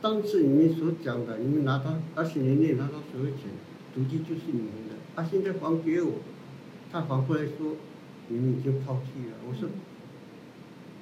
[0.00, 3.50] 当时你们所讲的，你们拿到二十年内拿到所有钱，
[3.92, 6.20] 土地就是你们的，他、啊、现在还给我，
[6.92, 7.74] 他反过来说
[8.28, 9.68] 你们已经抛弃了，我说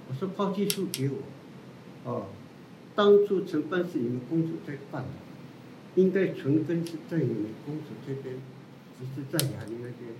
[0.08, 1.16] 我说抛弃书给我，
[2.04, 2.26] 哦，
[2.94, 8.36] 当初承办是你们公主在办的，应该存根是在你们公主这边，
[8.98, 10.12] 只是在雅尼那边，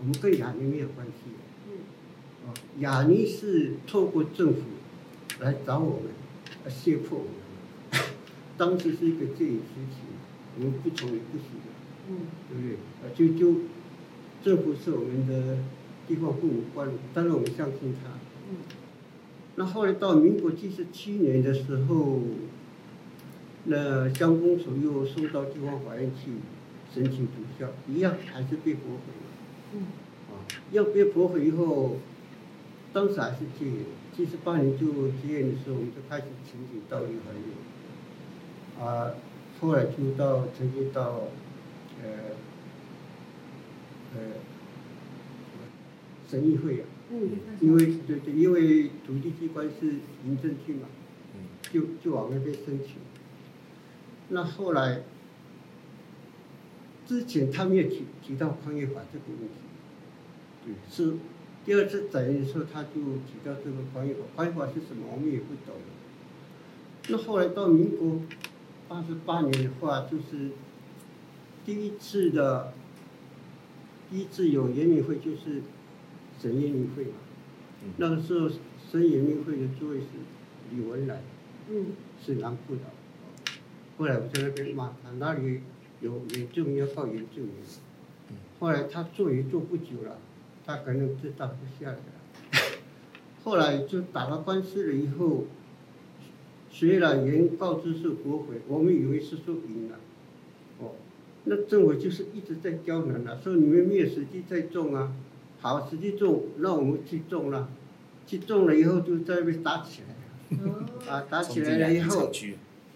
[0.00, 1.12] 我们跟雅尼没有关系。
[1.68, 1.78] 嗯。
[2.46, 4.60] 哦，雅尼是透过政府
[5.40, 6.10] 来找我们，
[6.64, 7.34] 来胁迫我们。
[8.56, 9.96] 当时是一个戒严时期，
[10.58, 11.68] 我们不从也不行的，
[12.08, 12.16] 嗯，
[12.48, 12.76] 对不对？
[13.02, 13.60] 啊，就就
[14.42, 15.58] 政府是我们的
[16.06, 18.10] 地方父母官，当然我们相信他。
[18.50, 18.56] 嗯。
[19.56, 22.20] 那后来到民国七十七年的时候，
[23.64, 26.32] 那乡公所又送到地方法院去
[26.94, 29.28] 申请补销，一样还是被驳回了。
[29.74, 29.82] 嗯。
[30.30, 30.32] 啊，
[30.72, 31.96] 要被驳回以后。
[32.92, 33.84] 当时还是戒严，
[34.16, 37.30] 七十八年就戒严的时候，我们就开始申请到立法
[38.78, 39.12] 院，啊，
[39.60, 41.24] 后来就到曾经到，
[42.02, 42.08] 呃，
[44.14, 44.18] 呃，
[46.28, 49.86] 审议会啊，嗯，因为对对，因为土地机关是
[50.24, 50.88] 民政局嘛，
[51.72, 52.96] 就就往那边申请。
[54.28, 55.02] 那后来，
[57.06, 59.54] 之前他没有提提到矿业法这个问题，
[60.64, 61.16] 对，是。
[61.64, 65.74] 第二次载人的时候，他就提到这个矿业法，矿业法是什么，我们也不懂。
[67.08, 68.20] 那后来到民国
[68.88, 70.50] 八十八年的话，就是
[71.64, 72.72] 第一次的，
[74.08, 75.62] 第一次有原民会，就是
[76.40, 77.12] 省原民会嘛。
[77.96, 80.06] 那个时候省原民会的主委是
[80.72, 81.22] 李文来，
[81.70, 81.86] 嗯，
[82.24, 82.82] 是南部的。
[83.98, 85.60] 后来我在那边骂他，哪里
[86.00, 87.50] 有原住民要告原住民？
[88.58, 90.18] 后来他做也做不久了。
[90.68, 92.00] 他可能知道不下来了，
[93.44, 95.44] 后来就打了官司了以后，
[96.68, 100.00] 虽然原告知是驳回，我们以为是说赢了，
[100.80, 100.96] 哦，
[101.44, 105.12] 那政府就是一直在刁难了，说你们没有实际在种啊，
[105.66, 107.68] 好，实际种，那我们去种了，
[108.24, 112.30] 去种了以后就在那边打起来了，啊，打起来了以后，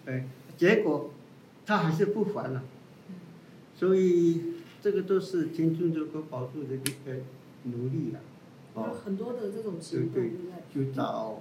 [0.05, 1.11] 哎，结果
[1.65, 2.63] 他还是不还了，
[3.75, 7.21] 所以这个都是田中这个保住的一个。
[7.63, 8.19] 努力了，
[8.73, 11.39] 哦，很多的这种行动，对对，就找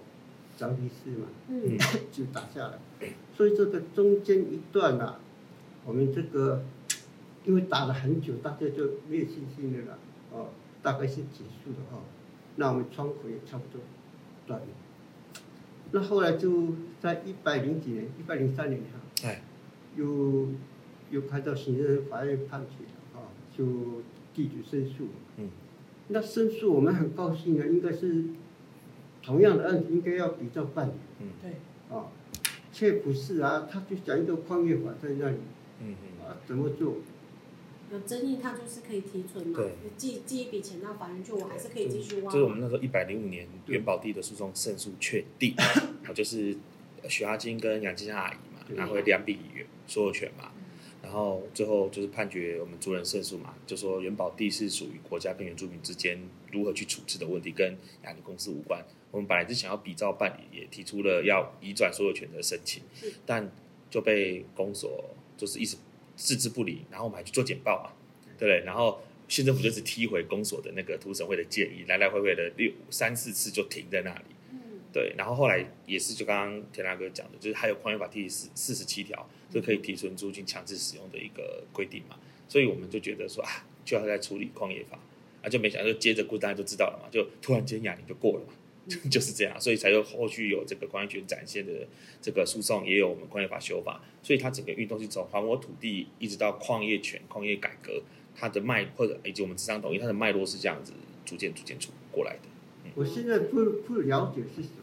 [0.54, 1.78] 张律师嘛，嗯，
[2.12, 5.18] 就打下来，所以这个中间一段啊，
[5.86, 6.62] 我们这个
[7.46, 9.98] 因为打了很久，大家就没有信心的了，
[10.30, 10.48] 哦，
[10.82, 12.02] 大概是结束了哦，
[12.56, 13.80] 那我们窗口也差不多
[14.46, 14.66] 断了，
[15.92, 19.42] 那后来就在一百零几年，一百零三年哈，哎，
[19.96, 20.48] 又
[21.10, 24.02] 又开到行政法院判决了啊，就
[24.34, 25.48] 地主申诉，嗯。
[26.12, 28.24] 那申诉我们很高兴啊，应该是
[29.22, 30.92] 同样的案子应该要比照办理。
[31.20, 31.96] 嗯，对。
[31.96, 32.06] 啊，
[32.72, 35.36] 却不是啊，他就讲一个矿业法在那里。
[35.80, 36.26] 嗯嗯。
[36.26, 36.96] 啊，怎么做？
[37.92, 39.58] 有争议，他就是可以提存嘛。
[39.58, 39.72] 对。
[39.96, 42.32] 寄寄一笔钱到法院去，我还是可以继续挖。
[42.32, 45.54] 就是我们那时候一百零五年元宝地的诉讼胜诉确定，
[46.04, 46.56] 啊，就是
[47.08, 49.38] 许阿金跟杨金香阿姨嘛，拿回两笔
[49.86, 50.52] 所有权嘛。
[51.02, 56.20] 然后最后就是判决我们族人胜诉嘛，就说元宝地是属于国家跟原住民之间
[56.52, 58.84] 如何去处置的问题，跟雅尼公司无关。
[59.10, 62.82] 我们本来是想要比照办理，也提出了要移转所有权的申请，
[63.26, 63.50] 但
[63.88, 65.78] 就被公所就是一直
[66.20, 66.82] 置之不理。
[66.90, 67.90] 然后我们还去做简报嘛，
[68.38, 68.64] 对不对？
[68.64, 74.24] 然后县政府就是踢回公所的那个土审会的建议，来来回回的六三四次就停在那里。
[74.92, 82.18] 对，然后后来也是就刚刚田大哥讲的，就是还有矿业法第四四十七条，就可以提存租金强制使用的一个规定嘛，
[82.48, 84.98] 所以我们就觉得说啊，就要在处理矿业法，
[85.42, 88.52] 啊就没想到就接着过，大家就知道了嘛，就突然间亚泥就过了嘛，
[89.10, 91.86] 就是这样，所以才有后续有这个关于权展现的
[92.20, 98.02] 这个诉讼，也有我们矿业法修法，所以它整个运动是从还我土地一直到矿业权、矿业改革，
[98.34, 100.92] 它的脉或者以及我们咨商统一，它的脉络是这样子
[101.24, 102.48] 逐渐逐渐出过来的。
[102.94, 104.76] 我现在不不了解是什么。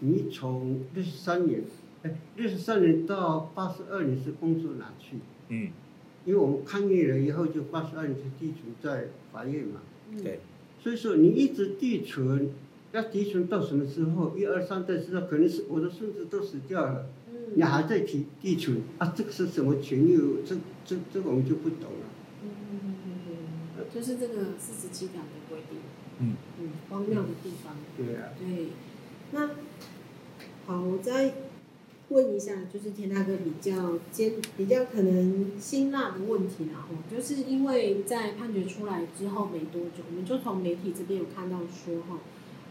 [0.00, 1.62] 你从六十三年
[2.02, 5.16] 哎，六十三年到八十二年是工作哪去？
[5.48, 5.72] 嗯，
[6.24, 9.82] 因为我们抗议了以后，就八十二年就递存在法院嘛。
[10.10, 10.38] 嗯对，
[10.80, 12.50] 所以说你一直地存，
[12.92, 14.36] 要提存到什么时候？
[14.36, 19.12] 一二三代之后，可能是我的孙子都死掉了，嗯你还在提提存啊？
[19.16, 20.16] 这个是什么权利？
[20.46, 22.06] 这这这个我们就不懂了。
[22.42, 23.14] 嗯嗯嗯嗯
[23.78, 25.78] 嗯，就是这个四十七条的规定。
[26.20, 27.76] 嗯嗯，荒谬的地方。
[27.96, 28.68] 对啊，对，
[29.32, 29.50] 那
[30.66, 31.34] 好，我再
[32.08, 42.18] 问一下，就是田大哥比较尖、比较可能辛辣的问题然后，就是因为在判决出来之后没多久，我们就从媒体这边有看到说，哈，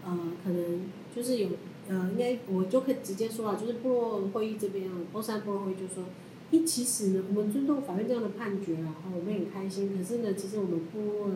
[0.07, 0.81] 呃，可能
[1.13, 1.49] 就是有，
[1.89, 6.05] 呃，应该我就可以直接说了，就是部落会议这边啊，欧山部落会议就说，
[6.49, 11.31] 一，其实呢，我们尊重法院这样的判决啊，哈，我们很开心，可是呢，其实我们部落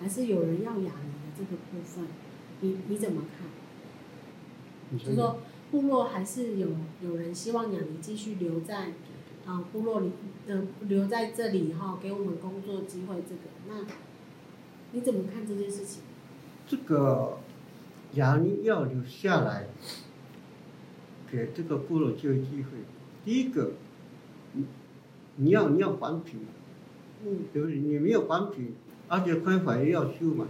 [0.00, 2.04] 还是有人要亚泥的这个部分，
[2.62, 4.98] 你你怎么看？
[4.98, 5.38] 就是说
[5.70, 6.68] 部落还是有
[7.02, 8.92] 有人希望亚泥继续留在
[9.44, 10.10] 啊、部落里，
[10.48, 13.16] 呃留在这里哈、给我们工作机会。
[13.28, 13.86] 这个，那
[14.92, 16.02] 你怎么看这件事情？
[16.68, 17.38] 这个
[18.16, 19.68] 亚泥要留下来，
[21.30, 22.70] 给这个部落就业机会。
[23.24, 23.72] 第一个，
[24.52, 24.64] 你
[25.36, 26.40] 你要你要环评，
[27.24, 27.78] 嗯对不对？
[27.78, 28.72] 你没有环评，
[29.08, 30.46] 而且宽法也要修嘛，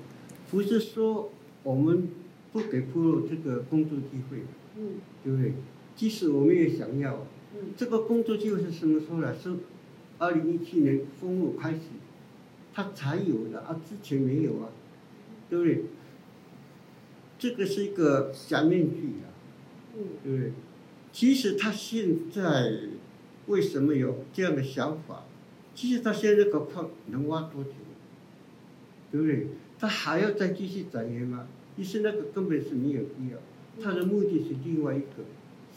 [0.50, 1.30] 不是说
[1.62, 2.08] 我们
[2.52, 4.38] 不给部落这个工作机会，
[4.76, 5.54] 嗯对不对？
[5.94, 9.34] 即使我们也想要，嗯这个工作机会是什么时候来？
[9.36, 9.54] 是
[10.18, 11.80] 二零一七年封路开始，
[12.72, 14.68] 它才有的啊，之前没有啊，
[15.50, 15.84] 对不对？
[17.39, 19.28] 这个是一个假面具啊，
[19.97, 20.53] 嗯对不对？
[21.12, 22.80] 其实他现在
[23.47, 25.24] 为什么有这样的想法？
[25.74, 27.70] 其实他现在这个矿能挖多久？
[29.12, 29.49] 对不对？
[29.78, 31.47] 他还要再继续展延吗？
[31.76, 33.39] 其实那个根本是没有必要。
[33.82, 35.24] 他的目的是另外一个，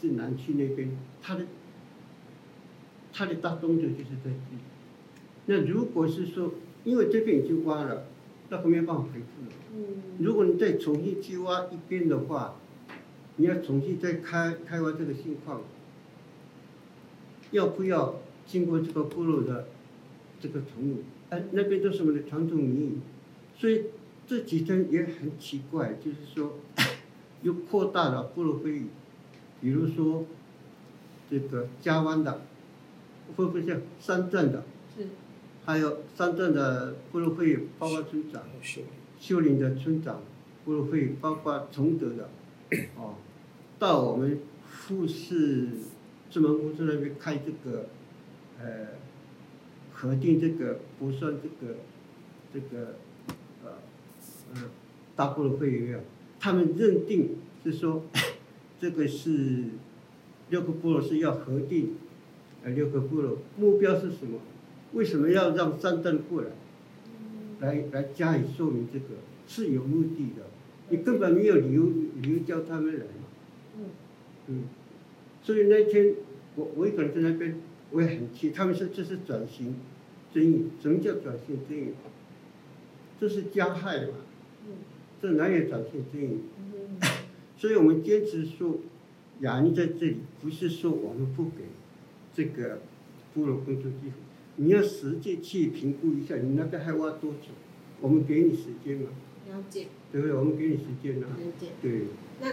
[0.00, 1.46] 是南区那边，他的
[3.12, 4.62] 他的大动作就是在这里。
[5.46, 6.54] 那如果是说，
[6.84, 8.06] 因为这边已经挖了，
[8.50, 9.52] 那个没有办法回复了。
[9.74, 12.56] 嗯如果你再重新去挖一边的话，
[13.36, 15.62] 你要重新再开开挖这个新矿，
[17.52, 19.68] 要不要经过这个部落的
[20.38, 20.96] 这个同意？
[21.30, 22.98] 哎，那边都是我们的传统民意，
[23.56, 23.86] 所以
[24.26, 26.58] 这几天也很奇怪，就是说
[27.42, 28.86] 又扩大了部落会议，
[29.60, 30.26] 比如说
[31.30, 32.42] 这个加湾的，
[33.36, 35.06] 会不会像三镇的，是
[35.64, 38.42] 还有三镇的部落会，包括村长。
[38.62, 38.82] 秀
[39.20, 40.22] 秀林的村长，
[40.64, 42.28] 部落会包括崇德的，
[42.96, 43.14] 哦，
[43.78, 45.68] 到我们富士
[46.30, 47.86] 自门公司那边开这个，
[48.58, 48.88] 呃，
[49.92, 51.76] 核定这个不算这个，
[52.52, 52.96] 这个，
[53.62, 53.72] 呃，
[54.54, 54.62] 呃，
[55.14, 56.00] 大部落会有没有？
[56.40, 58.02] 他们认定是说，
[58.80, 59.64] 这个是
[60.48, 61.96] 六个部落是要核定，
[62.64, 64.38] 呃，六个部落目标是什么？
[64.92, 66.48] 为什么要让三镇过来？
[67.60, 69.06] 来来加以说明，这个
[69.46, 70.46] 是有目的的，
[70.88, 73.28] 你根本没有理由理由叫他们来嘛，
[73.76, 73.84] 嗯
[74.46, 74.64] 嗯，
[75.42, 76.14] 所以那天
[76.56, 77.60] 我我一个人在那边，
[77.90, 79.76] 我也很气，他们说这是转型
[80.32, 81.88] 正义，什么叫转型正义？
[83.20, 84.14] 这是加害嘛，
[84.66, 84.72] 嗯
[85.20, 86.38] 这哪有转型正义？
[86.56, 86.98] 嗯
[87.58, 88.78] 所以我们坚持说，
[89.40, 91.64] 亚泥在这里，不是说我们不给
[92.32, 92.78] 这个
[93.34, 94.12] 部落工作机会。
[94.60, 97.48] 你要实际去评估一下，你那边还挖多久？
[98.02, 99.08] 我们给你时间嘛，
[99.48, 100.36] 了解对不对？
[100.36, 101.68] 我们给你时间啊，了解。
[101.80, 102.02] 对。
[102.42, 102.52] 那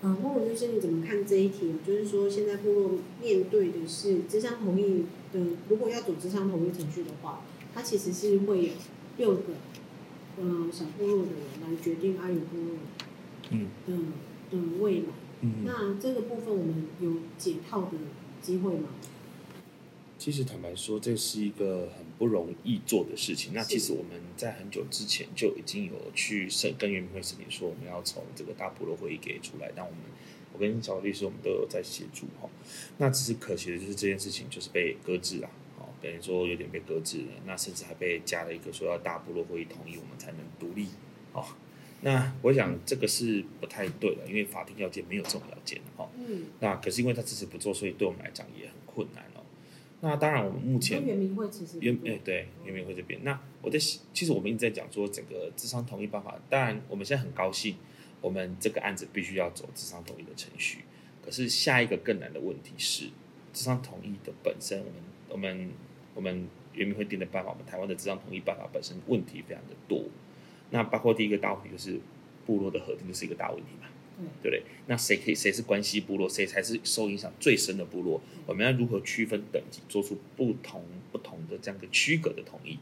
[0.00, 1.74] 呃，莫文律师你怎么看这一题？
[1.84, 2.90] 就是说，现在部落
[3.20, 7.40] 面对的是咨商同意的，如果要走咨商同意程序的话，
[7.74, 8.72] 它其实是会有
[9.16, 9.54] 六个
[10.38, 12.76] 呃小部落的人来决定阿勇部落
[13.50, 15.06] 嗯的的未来。
[15.40, 17.98] 嗯，那这个部分我们有解套的
[18.40, 18.90] 机会吗？
[20.18, 23.52] 其实坦白说，这是一个很不容易做的事情。
[23.54, 29.70] 那其实我们在很久之前就已经有去申跟原民会申请说，我们要从这个大部落会议给出来。
[29.76, 30.00] 但我们
[30.52, 32.50] 我跟小律师我们都有在协助哈。
[32.98, 35.48] 那只是可惜的就是这件事情就是被搁置了，
[35.78, 37.32] 哦，等于说有点被搁置了。
[37.46, 40.88] 那甚至还被加了一个说要大部落会议同意我们才能独立，
[41.32, 41.44] 哦。
[42.00, 46.08] 那我想这个是不太对的，因为法定要件没有这种要件哈。
[46.16, 49.37] 嗯，那可是因为他迟迟不做，所以对我们来讲也很困难哦。
[50.00, 57.74] 那当然，我们目前那原民会其实原哎、对原民会这边，那我在其实我们一直在讲说整个智商同意办法，当然我们现在很高兴，
[58.20, 60.84] 我们这个案子必须要走智商同意的程序。
[61.20, 63.06] 可是下一个更难的问题是，
[63.52, 64.94] 智商同意的本身，我们
[65.30, 65.70] 我们
[66.14, 70.04] 我们原民会定的办法，我们台湾的智商同意办法本身问题非常的多。
[70.70, 71.98] 那包括第一个大问题就是
[72.46, 73.88] 部落的核定就是一个大问题嘛。
[74.42, 74.62] 对不对？
[74.86, 78.20] 那谁可以谁是关系部落，谁才是受影响最深的部落？
[78.46, 82.78] 我们要如何区分等级，做出不同不同的这样一个区隔的统一？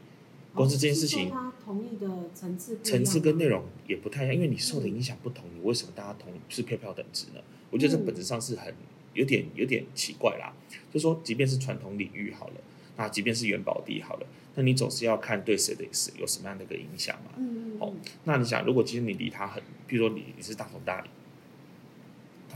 [0.53, 7.41] 光是这件事情，他同意的层次层次跟内容也不太一样，因为你受的影响不同，你为什么大家同是票票等值呢？
[7.69, 8.73] 我觉得这本质上是很
[9.13, 10.53] 有点有点奇怪啦。
[10.91, 12.53] 就说，即便是传统领域好了，
[12.95, 14.25] 那即便是元宝地好了，
[14.55, 17.33] 那你总是要看对谁的是有什么样的一个影响嘛。
[17.37, 21.09] 嗯哦，那你想，如果今天你离他很，比如说你你是大同大理，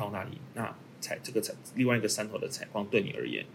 [0.01, 3.45] 大同大理，那采这个采另外一个山头的采矿对你而言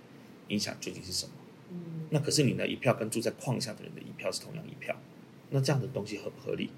[0.48, 1.32] 影响究竟是什么？
[1.70, 4.96] 嗯那可是你的一票跟住在矿下的人的一票是同样一票，
[5.50, 6.70] 那这样的东西合不合理，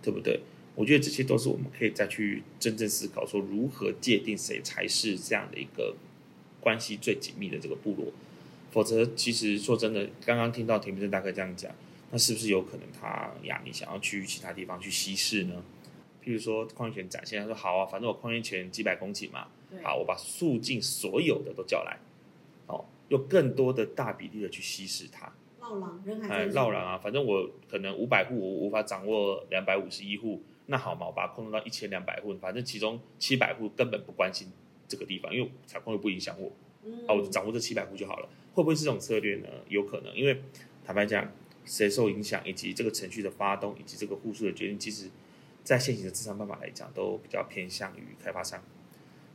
[0.00, 0.40] 对不对？
[0.74, 5.94] 我觉得这些都是我们可以再去真正思考，说如何界定谁才是这样的一个
[6.60, 8.10] 关系最紧密的这个部落。
[8.70, 11.70] 否则，其实说真的，刚刚听到田明正大哥这样讲，
[12.12, 15.62] 那是不是有可能他呀，你想要去其他地方去稀释呢？
[16.24, 19.48] 譬如说矿业权展现，他说好啊，反正我矿业权几百公顷嘛，
[19.82, 21.98] 好，我把附近所有的都叫来，
[22.66, 22.84] 哦。
[23.08, 26.96] 用更多的大比例的去稀释它，绕狼人还哎，绕狼啊！
[26.96, 34.46] 反正我可能五百户，我无法掌握两百五十一户，那好嘛，我把它控制到一千两百户，反正其中七百户根本不关心
[34.86, 36.52] 这个地方，因为采矿又不影响我，
[36.84, 38.28] 嗯，啊，我掌握这七百户就好了。
[38.54, 39.48] 会不会是这种策略呢？
[39.68, 40.40] 有可能，因为
[40.84, 41.28] 坦白讲，
[41.64, 45.10] 谁受影响，以及这个程序的发动，以及这个户数的决定，其实，
[45.64, 48.62] 在现行的智商办法来讲，都比较偏向于开发商。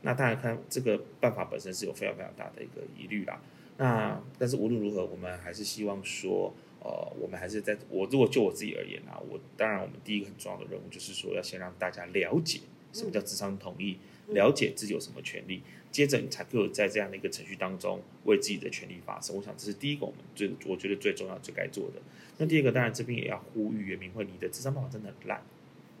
[0.02, 3.40] 那当然看这个办法本身是有非常非常大的一个疑虑啦。
[3.78, 12.60] 那但是无论如何，我们还是希望说，呃，我们还是在我如果就我自己而言啊，我当然我们第一个很重要的任务就是说，要先让大家了解
[12.92, 13.98] 什么叫智商同意，
[14.28, 19.36] 了解自己有什么权利，接着你才可以在这样的一个程序当中为自己的权利发声。
[19.36, 22.00] 我想这是第一个我们最我觉得最重要最该做的。
[22.38, 25.42] 那第二个当然这边也要呼吁原民会，你的智商办法真的很烂，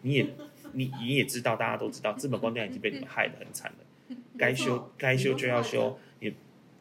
[0.06, 0.26] 你也
[0.72, 5.98] 你你也知道，大家都知道，资本光电已经被你们害得很惨了，该修该修就要修。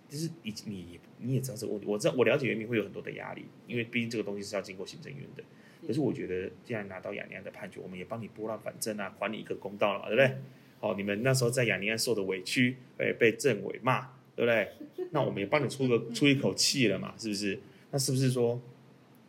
[0.08, 5.44] 就是你你你也知道这个问题，我知道我了解原民会有很多的压力，因为毕竟这个东西是要经过行政院的。
[5.86, 10.38] 可是我觉得，既然拿到雅尼安的判决，我们也帮你拨乱反正啊，还你一个公道了嘛，对不对？
[10.80, 14.02] 好，你们那时候在雅尼安受的委屈，被被政委骂，
[14.36, 14.70] 对不对？
[15.12, 17.60] 那我们也帮你出个出一口气了嘛，是不是？
[17.90, 18.62] 那是不是说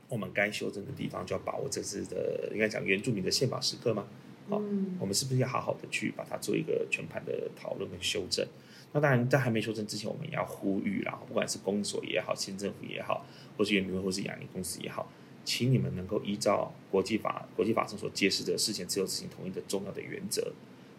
[0.08, 4.06] 我们该修正的地方就要把握这次的应该讲原住民的宪法时刻吗？
[4.48, 4.56] 好，
[5.00, 8.46] 我们是不是要好好的去把它做一个全盘的讨论跟修正？
[8.92, 13.26] 那当然，在还没修正之前，我们也要呼吁啦，不管是公所也好，县政府也好，
[13.58, 15.10] 或是原民会，或是亚尼公司也好，
[15.44, 20.52] 请你们能够依照国际法、国际法上所揭示的事前自由执行同意的重要的原则，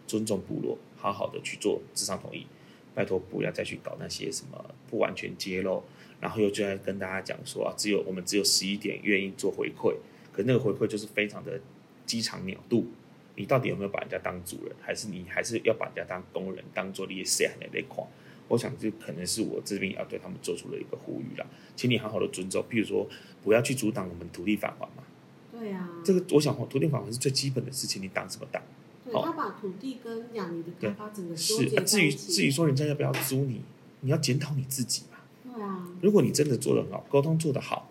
[0.06, 2.46] 尊重部落，好好的去做咨商同意。
[2.94, 5.82] 拜托，不要再去搞那些什么不完全揭露，
[6.20, 9.94] 然后又就在跟大家讲说啊，只有我们只有十一点愿意做回馈，
[10.32, 11.60] 可那个回馈就是非常的
[12.06, 12.86] 鸡肠鸟肚。
[13.36, 18.04] 你到底有没有把人家当主人，还是你还是要把人家当工人，当做劣势来那块？
[18.48, 21.46] 我想这可能是我这边要对他们做出的一个呼吁啦，
[21.76, 23.06] 请你好好的尊重，譬如说
[23.44, 25.04] 不要去阻挡我们土地返还嘛。
[25.52, 25.88] 对啊。
[26.04, 28.60] 这个我想土地返还是最基本的事情，你挡什么挡？
[29.04, 33.60] 对，他把土地跟亚尼的开发整个是、啊、至于至于说人家要不要租你，
[34.00, 35.17] 你要检讨你自己嘛。
[35.58, 35.88] 对啊。
[36.00, 37.90] 如果你真的做得很好，沟通做得好，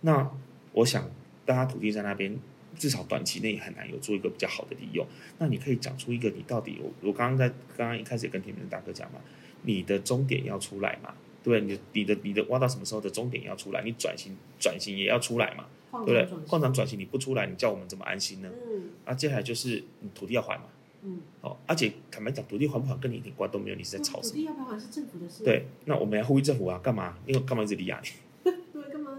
[0.00, 0.30] 那
[0.72, 1.10] 我想
[1.44, 2.38] 大家土地在那边。
[2.74, 5.06] 至少短期内很难有做一个比较好的利用。
[5.38, 7.46] 那你可以讲出一个你到底我，我刚刚在
[7.76, 9.20] 刚刚一开始也跟田明大哥讲嘛，
[9.62, 11.76] 你的终点要出来嘛，对不对？
[11.76, 13.82] 你你的你的挖到什么时候的终点要出来？
[13.84, 15.66] 你转型转型也要出来嘛，
[16.06, 16.46] 对不对？
[16.46, 18.48] 矿场转型你不出来，你叫我们怎么安心呢？
[18.50, 18.84] 嗯。
[19.04, 20.64] 那接下来就是你土地要还嘛。
[21.02, 21.20] 嗯。
[21.40, 24.34] 哦，而且坦白讲，土地还不还跟你一点关都没有，你是在吵什么？
[24.34, 25.44] 土地要不要还是政府的事。
[25.44, 27.18] 对，那我们要呼吁政府啊，干嘛？
[27.26, 28.50] 因为干嘛一直离亚尼？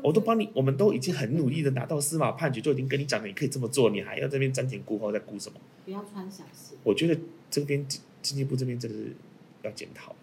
[0.03, 5.59] 我都帮你，我们都已经很努力的拿到司法判决，就已经跟你讲了，你可以这么做，你还要这边瞻前顾后，在顾什么？
[5.85, 6.75] 不要穿小鞋。
[6.83, 7.17] 我觉得
[7.49, 7.85] 这边
[8.21, 9.13] 经济部这边真的是
[9.61, 10.13] 要检讨。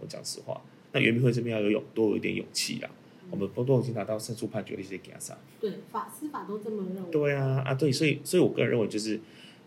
[0.00, 0.60] 我讲实话，
[0.92, 2.90] 那原民会这边要有勇，多有一点勇气啦。
[3.24, 5.18] 嗯、我们都都已经拿到胜诉判决的一些给他
[5.60, 7.10] 对，法司法都这么认为。
[7.10, 9.20] 对啊，啊对，所以所以我个人认为就是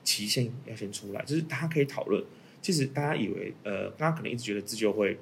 [0.04, 2.24] 期限要先出来，就是大家可以讨论。
[2.62, 5.18] 其实大家以为，呃，大家可能一直觉得自救会。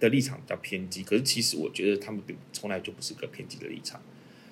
[0.00, 2.20] 的立场比较偏激，可是其实我觉得他们
[2.52, 4.02] 从来就不是个偏激的立场。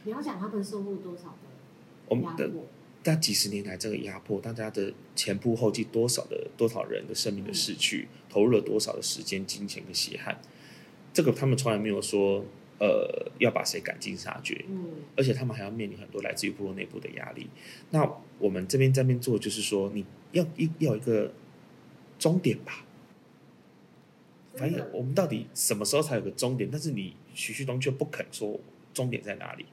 [0.05, 1.37] 你要讲他们受过多少的
[2.07, 2.49] 我们的
[3.03, 10.41] 在几十年来这个压迫，大家的前仆后继多少的多少人的生命的逝去，嗯、投入了多少的时间、金钱跟血汗，
[11.13, 12.47] 这个他们从来没有说
[12.83, 14.65] 呃要把谁赶尽杀绝。
[14.69, 17.49] 嗯，而且他们还要面临很多来自于部落内部的压力。
[17.91, 18.03] 那
[18.41, 21.33] 我们这边在那边做，就是说你要一要一个
[22.19, 22.85] 终点吧。
[24.57, 26.69] 反正我们到底什么时候才有个终点？
[26.71, 28.59] 但是你徐旭东却不肯说
[28.93, 29.65] 终点在哪里。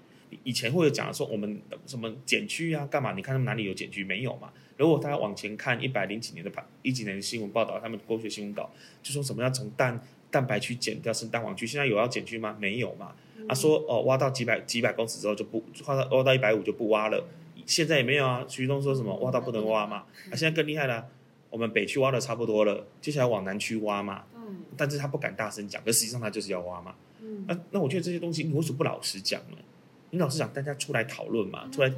[0.43, 3.14] 以前会有讲说我们什么减区啊，干嘛？
[3.14, 4.03] 你看他们哪里有减区？
[4.03, 4.53] 没有嘛？
[4.78, 6.51] 如果大家往前看一百零几年的
[6.84, 8.70] 一几年的新闻报道，他们国学新闻稿
[9.01, 9.99] 就说什么要从蛋
[10.32, 11.66] 蛋白区减掉，是蛋黄区。
[11.66, 12.56] 现在有要减去吗？
[12.60, 13.14] 没有嘛？
[13.48, 17.26] 啊，说哦，挖到几百几百公尺之后就不挖到挖到一百五就不挖了。
[17.66, 18.46] 现在也没有啊。
[18.48, 20.04] 徐东说什么挖到不能挖嘛？
[20.30, 21.08] 啊，现在更厉害了，
[21.50, 24.24] 我们北区挖的差不多了，接下来往南区挖嘛。
[24.36, 24.40] 嗯
[24.78, 26.96] 但是他不敢大声讲，可实际上他就是要挖嘛。
[27.22, 29.58] 嗯，那那我觉得这些东西你为什么不老实讲呢？
[30.12, 31.92] 你老实讲，大家出来讨论嘛，出来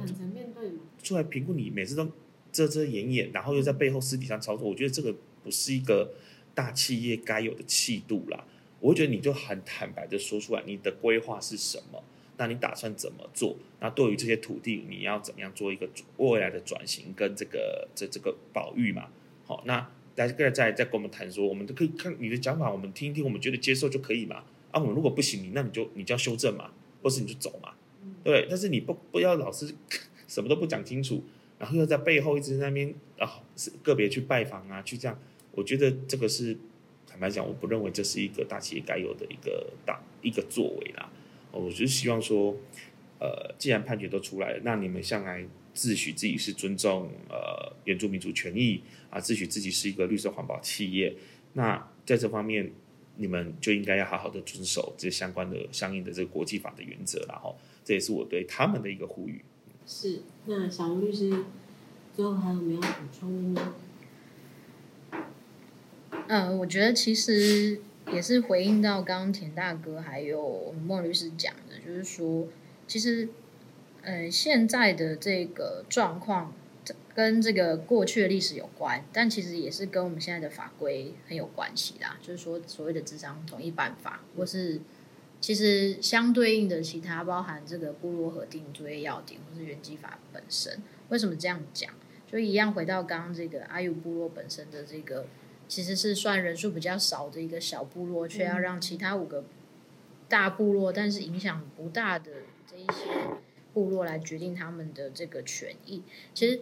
[1.02, 2.06] 出来评估，你每次都
[2.50, 5.14] 遮遮掩掩，然后又在背后私底下操作，我觉得这个
[5.44, 6.12] 不是一个
[6.54, 8.44] 大企业该有的气度啦。
[8.80, 12.02] 我会觉得你就很坦白的说出来，你的规划是什么？
[12.36, 13.56] 那你打算怎么做？
[13.80, 19.08] 那对于这些土地，你要怎么样做一个未来的转型跟这个这这个保育嘛？
[19.46, 19.90] 好，那。
[20.14, 24.44] 大家再再跟我们谈说，我们都可以看你的讲法，我们听一听，我们觉得接受就可以嘛。
[24.70, 26.70] 啊，我们如果不行，你那你就你就要修正嘛，
[27.02, 27.72] 或是你就走嘛，
[28.22, 28.46] 对。
[28.46, 29.74] 但是你不不要老是
[30.28, 31.24] 什么都不讲清楚，
[31.58, 35.18] 然后又在背后一直在那边啊，是个别去拜访啊，去这样，
[35.54, 36.56] 我觉得这个是
[37.06, 41.10] 坦白讲，我不认为这是一个大企业该有的一个大一个作为啦。
[41.50, 42.56] 我就希望说，
[43.18, 45.46] 呃，既然判决都出来了，那你们向来。
[45.74, 51.16] 自诩自己是尊重呃原住民族权益啊，自诩自己是一个绿色环保企业，
[51.54, 52.70] 那在这方面
[53.16, 59.42] 你们就应该要好好的遵守这相关的相应的这个国际法的原则，然后这也是我对他们的一个呼吁。
[59.86, 61.42] 是，那小吴律师
[62.14, 63.74] 最后还有没有补充的呢？
[66.32, 67.78] 嗯，我觉得其实
[68.10, 72.48] 也是回应到刚刚田大哥还有莫律师讲的，就是说
[72.86, 73.28] 其实。
[74.04, 76.52] 呃，现在的这个状况
[77.14, 82.18] 跟这个过去的历史有关，但其实也是跟我们现在的法规很有关系啦。
[82.20, 84.80] 就是说，所谓的智商统一办法，或是
[85.40, 90.82] 其实相对应的其他，包含这个部落核定作业要点，或是原基法本身。
[91.10, 91.94] 为什么这样讲？
[92.26, 95.26] 就一样回到刚刚这个阿尤部落本身的这个，
[95.72, 99.44] 其实是算人数比较少的一个小部落，却要让其他五个
[100.28, 102.32] 大部落，但是影响不大的
[102.70, 103.38] 这一些。
[103.74, 106.02] 部落来决定他们的这个权益，
[106.34, 106.60] 其实，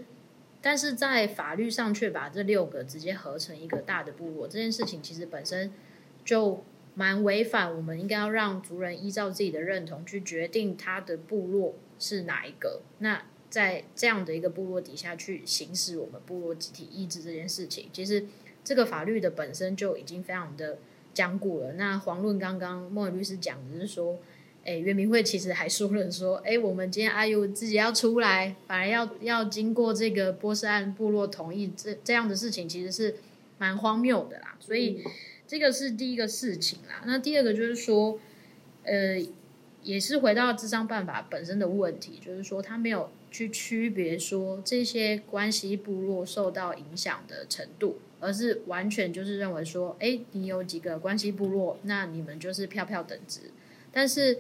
[0.62, 5.72] 但是在法律上却把这六个直接合成一个大的部落，这件事情其实本身
[6.24, 6.62] 就
[6.94, 12.80] 蛮违反我们应该要让族人依照自己的认同去决定他的部落是哪一个。
[12.98, 18.24] 那在这样的一个部落底下去行使我们部落集体意志这件事情，其实
[18.64, 20.78] 这个法律的本身就已经非常的
[21.14, 21.72] 僵固了。
[21.72, 24.18] 那黄论刚刚莫律师讲的是说。
[24.62, 33.16] 哎，袁明慧其实还说了说，哎，我们今天阿 U 自己要出来，反而要要经过这个波斯安部落同意，这这样的事情其实是
[33.56, 34.58] 蛮荒谬的啦。
[34.60, 35.02] 所以
[35.46, 37.02] 这个是第一个事情啦。
[37.06, 38.20] 那第二个就是说，
[38.84, 39.18] 呃，
[39.82, 53.40] 也是回到智商办法本身的问题，就是说他没有去区别说这些关系部落受到影响的程度，而是完全就是认为说，哎，你有几个关系部落，那你们就是票票等值。
[53.90, 54.38] 但是，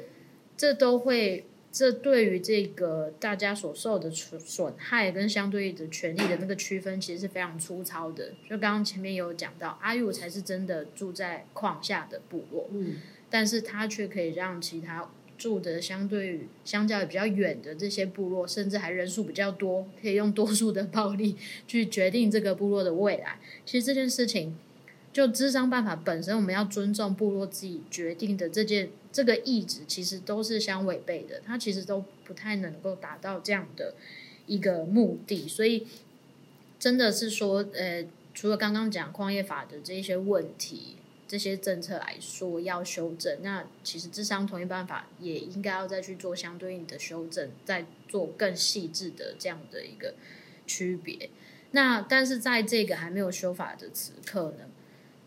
[0.56, 8.32] 这都会，这对于这个大家所受的损损害跟相对的权利的那个区分，其实是非常粗糙的。
[8.48, 12.96] 就刚刚前面有讲到，阿尤才是真的住在矿下的部落，嗯，
[13.28, 15.10] 但是他却可以让其他
[15.40, 21.34] 住的相对于相较比较远的这些部落，甚至还人数比较多，可以用多数的暴力
[21.66, 23.40] 去决定这个部落的未来。
[23.64, 24.54] 其实这件事情。
[25.12, 31.42] 就咨商办法本身，我们要尊重部落自己决定的这件这个意志，其实都是相违背的。
[31.44, 33.94] 它其实都不太能够达到这样的
[34.46, 35.48] 一个目的。
[35.48, 35.84] 所以，
[36.78, 40.94] 真的是说，呃，除了刚刚讲矿业法的这些问题、
[41.30, 50.14] 这些政策来说要修正，那其实智商同意办法也应该要再去做相对应的修正，再做更细致的这样的一个
[50.66, 51.30] 区别。
[51.70, 54.64] 那但是在这个还没有修法的此刻呢？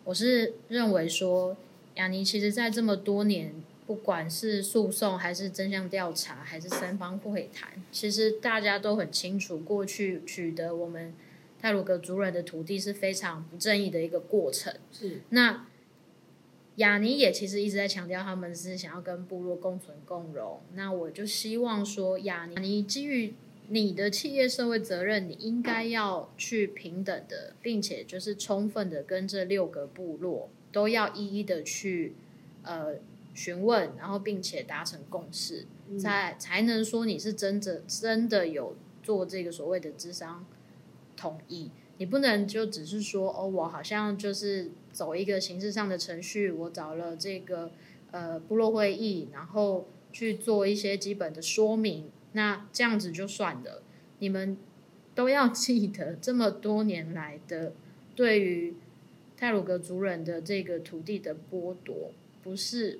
[0.03, 1.55] 我是认为说，
[1.95, 11.13] 雅尼其实，在这么多年，不管是诉讼，还是真相调查，还是三方会谈，其实大家都很清楚，过去取得我们
[11.61, 14.75] 泰鲁格族人的土地是非常不正义的一个过程。
[14.91, 15.21] 是。
[15.29, 15.65] 那
[16.77, 20.61] 亚尼也其实一直在强调，他们是想要跟部落共存共荣。
[20.73, 23.33] 那我就希望说，亚尼基于。
[23.69, 32.13] 你的企业社会责任，你应该要去平等的，并且就是充分的跟这六个部落都要一一的去
[32.63, 32.95] 呃
[33.33, 35.65] 询问，然后并且达成共识，
[35.97, 40.45] 才才能说你是真的真的有做这个所谓的智商
[41.15, 41.71] 同意。
[41.97, 47.71] 你不能就只是说哦，我好像就是走一个形式上的程序，我找了这个
[48.11, 49.89] 呃部落会议，然后。
[50.15, 53.81] 去做一些基本的说明，那这样子就算了。
[54.19, 54.55] 你们
[55.15, 57.73] 都要记得，这么多年来的
[58.15, 58.75] 对于
[59.35, 62.11] 泰鲁格族人的这个土地的剥夺，
[62.43, 62.99] 不是，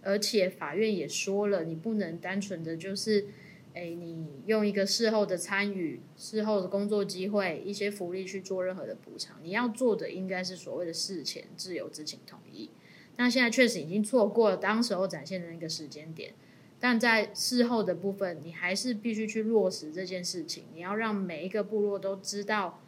[0.00, 3.26] 而且法院也说了，你不能单纯的就是，
[3.74, 12.70] 哎，你用一个事后的参与、事后的工作机会、一些福利去做任何的补偿，你要做的应该是所谓的事前自由知情同意。
[13.16, 16.34] 那现在确实已经错过了当时候展现的那个时间点，
[16.78, 20.64] 但在事后的部分，你还是必须去落实这件事情。
[20.72, 22.80] 你要让每一个部落都知道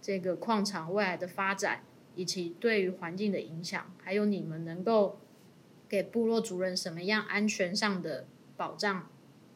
[0.00, 1.82] 这个矿场未来的发展，
[2.14, 5.18] 以及对于环境的影响，还有你们能够
[5.86, 8.26] 给部落主人什么样安全上的
[8.56, 9.10] 保障，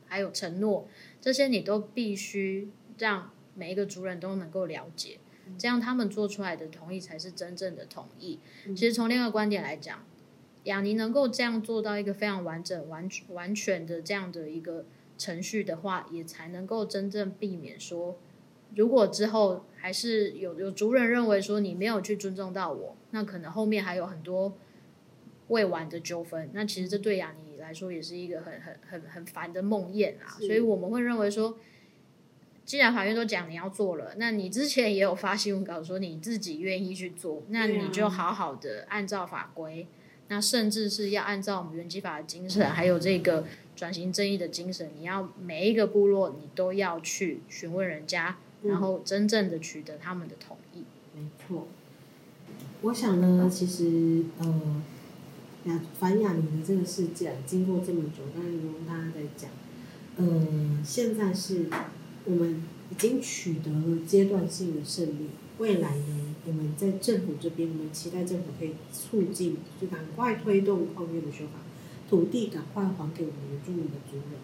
[0.07, 0.89] 还有承诺，
[1.21, 5.19] 这些你都必须让每一个族人都能够了解，
[5.59, 8.39] 这样他们做出来的同意才是真正的同意。
[8.69, 10.05] 其实从另一个观点来讲。
[10.65, 14.87] 雅尼能够这样做到一个非常完整、完完全的这样的一个
[15.19, 18.17] 程序的话，也才能够真正避免说，
[18.75, 24.57] 如果之后还是有有族人认为说你没有去尊重到我，那可能后面还有很多
[25.49, 26.49] 未完的纠纷。
[26.55, 30.37] 那其实这对雅尼来说也是一个很很很很烦的梦魇啊。
[30.39, 31.59] 所以我们会认为说，
[32.65, 39.87] 既然法院都讲你要做了，那你之前也有发新闻稿说你自己愿意去做，那你就好好的按照法规。
[40.29, 43.45] 那甚至是要按照我们原基法的精神，还有这个
[43.77, 50.85] 转型正义的精神，你要每一个部落你都要去询问人家，然后真正的取得他们的同意。
[51.15, 51.69] 嗯、没错，
[52.81, 54.83] 我想呢，其实呃，
[55.65, 59.51] 雅反雅尼的这个事件经过这么久，刚才如大家在讲，
[60.17, 61.67] 呃，现在是
[62.25, 66.35] 我们已经取得了阶段性的胜利，未来呢？
[66.47, 71.53] 我们在政府这边，我们期待政府可以促进，就赶快推动矿业的修法，
[72.11, 74.39] 土地赶快还给我们原住民的族人。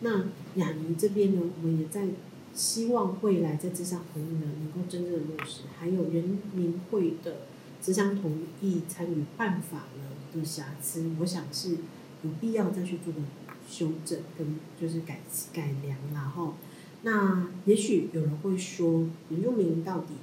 [0.00, 0.24] 那
[0.58, 2.06] 雅尼这边呢，我们也在
[2.54, 5.64] 希望未来在这项同意呢，能够真正的落实。
[5.78, 7.42] 还有人民会的
[7.82, 10.04] 这项同意参与办法呢
[10.40, 11.76] 的瑕疵，我想是
[12.22, 13.20] 有必要再去做个
[13.68, 15.20] 修正跟就是改
[15.52, 16.54] 改良，然后
[17.02, 20.14] 那也许有人会说，原住民到底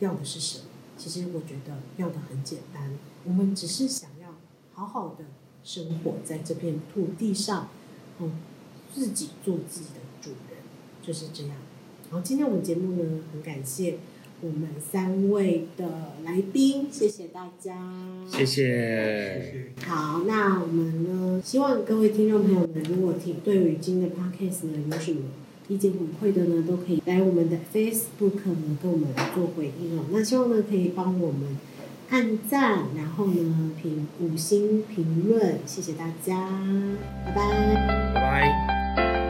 [0.00, 0.64] 要的是什么？
[0.96, 2.92] 其实我觉得要的很简单，
[3.24, 4.34] 我们只是想要
[4.72, 5.24] 好好的
[5.62, 7.68] 生活在这片土地上，
[8.18, 8.32] 嗯，
[8.94, 10.58] 自己做自己的主人，
[11.02, 11.56] 就是这样。
[12.10, 13.98] 然后，今天我们节目呢，很感谢
[14.42, 17.74] 我们三位的来宾，谢谢大家，
[18.30, 19.72] 谢谢。
[19.84, 25.20] 好，那我们呢，希望各位听众朋友们，如果听对于今天的 podcast 呢有什么
[25.68, 30.04] 意见回馈的呢，都可以来我们的 Facebook 呢，跟我们做回应哦。
[30.10, 31.56] 那希望呢，可以帮我们
[32.10, 36.48] 按赞，然后呢，评五星评论，谢谢大家，
[37.24, 39.25] 拜拜，拜拜。